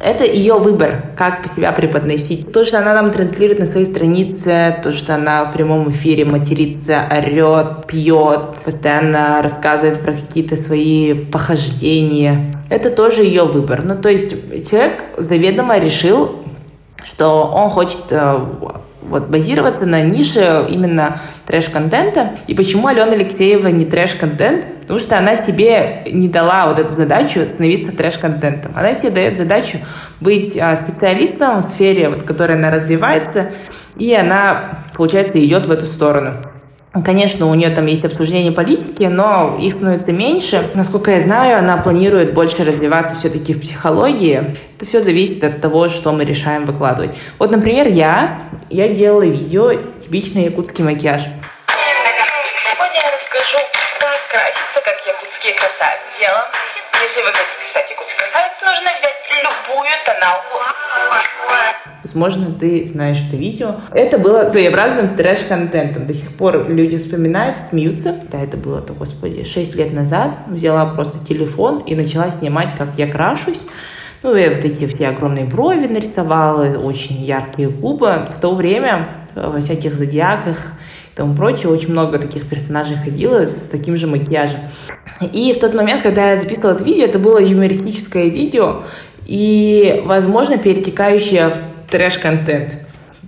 Это 0.00 0.24
ее 0.24 0.54
выбор, 0.54 1.02
как 1.16 1.46
себя 1.54 1.72
преподносить. 1.72 2.52
То, 2.52 2.64
что 2.64 2.78
она 2.78 2.94
нам 2.94 3.10
транслирует 3.10 3.60
на 3.60 3.66
своей 3.66 3.86
странице, 3.86 4.78
то, 4.82 4.92
что 4.92 5.14
она 5.14 5.44
в 5.44 5.52
прямом 5.52 5.90
эфире 5.90 6.24
матерится, 6.24 7.06
орет, 7.10 7.86
пьет, 7.86 8.56
постоянно 8.64 9.40
рассказывает 9.42 10.00
про 10.00 10.12
какие-то 10.12 10.56
свои 10.56 11.14
похождения, 11.14 12.52
это 12.70 12.90
тоже 12.90 13.22
ее 13.22 13.44
выбор. 13.44 13.84
Ну, 13.84 13.96
то 13.96 14.08
есть 14.08 14.30
человек 14.68 15.04
заведомо 15.16 15.78
решил, 15.78 16.36
что 17.04 17.44
он 17.54 17.70
хочет 17.70 18.04
э, 18.10 18.40
вот, 19.04 19.28
базироваться 19.28 19.86
на 19.86 20.02
нише 20.02 20.64
именно 20.68 21.20
трэш-контента. 21.46 22.32
И 22.46 22.54
почему 22.54 22.88
Алена 22.88 23.12
Алексеева 23.12 23.68
не 23.68 23.84
трэш-контент? 23.84 24.66
Потому 24.82 24.98
что 24.98 25.18
она 25.18 25.36
себе 25.36 26.02
не 26.10 26.28
дала 26.28 26.66
вот 26.66 26.78
эту 26.78 26.90
задачу 26.90 27.40
становиться 27.46 27.90
трэш-контентом. 27.92 28.72
Она 28.74 28.94
себе 28.94 29.10
дает 29.10 29.38
задачу 29.38 29.78
быть 30.20 30.58
а, 30.58 30.76
специалистом 30.76 31.58
в 31.58 31.62
сфере, 31.62 32.08
вот, 32.08 32.22
в 32.22 32.24
которой 32.24 32.56
она 32.56 32.70
развивается, 32.70 33.50
и 33.96 34.14
она, 34.14 34.78
получается, 34.94 35.44
идет 35.44 35.66
в 35.66 35.70
эту 35.70 35.86
сторону. 35.86 36.42
Конечно, 37.02 37.50
у 37.50 37.54
нее 37.54 37.70
там 37.70 37.86
есть 37.86 38.04
обсуждение 38.04 38.52
политики, 38.52 39.02
но 39.02 39.56
их 39.60 39.72
становится 39.72 40.12
меньше. 40.12 40.70
Насколько 40.74 41.10
я 41.10 41.20
знаю, 41.22 41.58
она 41.58 41.76
планирует 41.76 42.34
больше 42.34 42.62
развиваться 42.62 43.16
все-таки 43.16 43.52
в 43.52 43.60
психологии. 43.60 44.56
Это 44.76 44.88
все 44.88 45.00
зависит 45.00 45.42
от 45.42 45.60
того, 45.60 45.88
что 45.88 46.12
мы 46.12 46.24
решаем 46.24 46.66
выкладывать. 46.66 47.16
Вот, 47.40 47.50
например, 47.50 47.88
я, 47.88 48.38
я 48.70 48.88
делала 48.88 49.26
видео 49.26 49.72
«Типичный 50.02 50.44
якутский 50.44 50.84
макияж». 50.84 51.22
Сегодня 51.22 53.00
я 53.02 53.10
расскажу, 53.10 53.58
как 53.98 54.30
краситься, 54.30 54.80
как 54.84 54.94
якутские 55.04 55.54
красавицы. 55.54 56.20
Дело. 56.20 56.46
Если 57.02 57.20
вы 57.22 57.32
хотите 57.32 57.54
якутской 57.90 58.18
красавицей, 58.18 58.66
нужно 58.66 58.90
взять 58.94 59.14
любую 59.42 59.90
тоналку. 60.04 60.58
Возможно, 62.02 62.52
ты 62.58 62.86
знаешь 62.86 63.18
это 63.26 63.36
видео. 63.36 63.76
Это 63.92 64.18
было 64.18 64.50
своеобразным 64.50 65.16
трэш-контентом. 65.16 66.06
До 66.06 66.14
сих 66.14 66.36
пор 66.36 66.68
люди 66.68 66.96
вспоминают, 66.98 67.58
смеются. 67.70 68.14
Да, 68.30 68.38
это 68.38 68.56
было, 68.56 68.80
то, 68.80 68.92
господи, 68.92 69.44
6 69.44 69.74
лет 69.74 69.92
назад. 69.92 70.30
Взяла 70.46 70.86
просто 70.86 71.18
телефон 71.26 71.80
и 71.80 71.94
начала 71.94 72.30
снимать, 72.30 72.76
как 72.76 72.88
я 72.96 73.10
крашусь. 73.10 73.58
Ну, 74.22 74.34
я 74.34 74.50
вот 74.50 74.64
эти 74.64 74.86
все 74.86 75.08
огромные 75.08 75.44
брови 75.44 75.86
нарисовала, 75.86 76.78
очень 76.78 77.16
яркие 77.16 77.68
губы. 77.68 78.28
В 78.36 78.40
то 78.40 78.54
время 78.54 79.08
во 79.34 79.60
всяких 79.60 79.94
зодиаках 79.94 80.72
тому 81.14 81.34
прочее 81.34 81.68
очень 81.68 81.90
много 81.90 82.18
таких 82.18 82.48
персонажей 82.48 82.96
ходило 82.96 83.46
с 83.46 83.54
таким 83.54 83.96
же 83.96 84.06
макияжем. 84.06 84.60
И 85.32 85.52
в 85.52 85.60
тот 85.60 85.74
момент, 85.74 86.02
когда 86.02 86.32
я 86.32 86.36
записывала 86.36 86.72
это 86.72 86.84
видео, 86.84 87.04
это 87.04 87.18
было 87.18 87.38
юмористическое 87.38 88.26
видео 88.26 88.82
и, 89.26 90.02
возможно, 90.04 90.58
перетекающее 90.58 91.50
в 91.50 91.90
трэш-контент. 91.90 92.72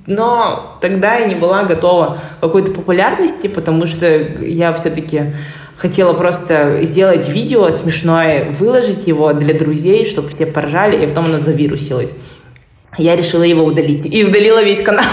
Но 0.06 0.78
тогда 0.80 1.16
я 1.16 1.26
не 1.26 1.34
была 1.34 1.64
готова 1.64 2.18
к 2.38 2.42
какой-то 2.42 2.72
популярности, 2.72 3.48
потому 3.48 3.86
что 3.86 4.06
я 4.06 4.72
все-таки 4.72 5.34
хотела 5.76 6.12
просто 6.12 6.80
сделать 6.82 7.28
видео 7.28 7.70
смешное, 7.70 8.50
выложить 8.50 9.06
его 9.06 9.32
для 9.32 9.54
друзей, 9.54 10.04
чтобы 10.04 10.28
все 10.28 10.46
поржали, 10.46 11.04
и 11.04 11.06
потом 11.06 11.26
оно 11.26 11.38
завирусилось. 11.38 12.14
Я 12.98 13.14
решила 13.14 13.42
его 13.42 13.64
удалить. 13.64 14.06
И 14.12 14.24
удалила 14.24 14.62
весь 14.62 14.82
канал, 14.82 15.04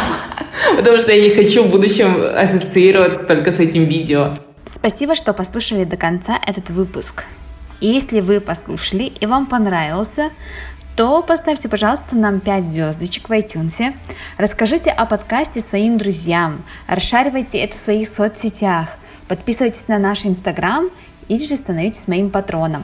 потому 0.75 0.99
что 0.99 1.11
я 1.11 1.21
не 1.21 1.29
хочу 1.29 1.63
в 1.63 1.69
будущем 1.69 2.15
ассоциироваться 2.35 3.23
только 3.23 3.51
с 3.51 3.59
этим 3.59 3.85
видео. 3.85 4.33
Спасибо, 4.75 5.15
что 5.15 5.33
послушали 5.33 5.83
до 5.83 5.97
конца 5.97 6.39
этот 6.45 6.69
выпуск. 6.69 7.23
И 7.79 7.87
если 7.87 8.21
вы 8.21 8.39
послушали 8.39 9.11
и 9.19 9.25
вам 9.25 9.45
понравился, 9.45 10.31
то 10.95 11.23
поставьте, 11.23 11.69
пожалуйста, 11.69 12.15
нам 12.15 12.39
5 12.39 12.67
звездочек 12.67 13.29
в 13.29 13.31
iTunes. 13.31 13.93
Расскажите 14.37 14.89
о 14.89 15.05
подкасте 15.05 15.59
своим 15.59 15.97
друзьям. 15.97 16.63
Расшаривайте 16.87 17.57
это 17.57 17.75
в 17.75 17.81
своих 17.81 18.09
соцсетях. 18.15 18.89
Подписывайтесь 19.27 19.87
на 19.87 19.97
наш 19.97 20.25
Инстаграм 20.25 20.89
или 21.27 21.45
же 21.45 21.55
становитесь 21.55 22.07
моим 22.07 22.29
патроном. 22.29 22.83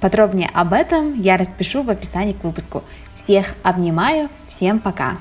Подробнее 0.00 0.50
об 0.54 0.72
этом 0.72 1.20
я 1.20 1.36
распишу 1.36 1.82
в 1.82 1.90
описании 1.90 2.32
к 2.32 2.44
выпуску. 2.44 2.84
Всех 3.14 3.54
обнимаю, 3.62 4.28
всем 4.48 4.78
пока! 4.78 5.18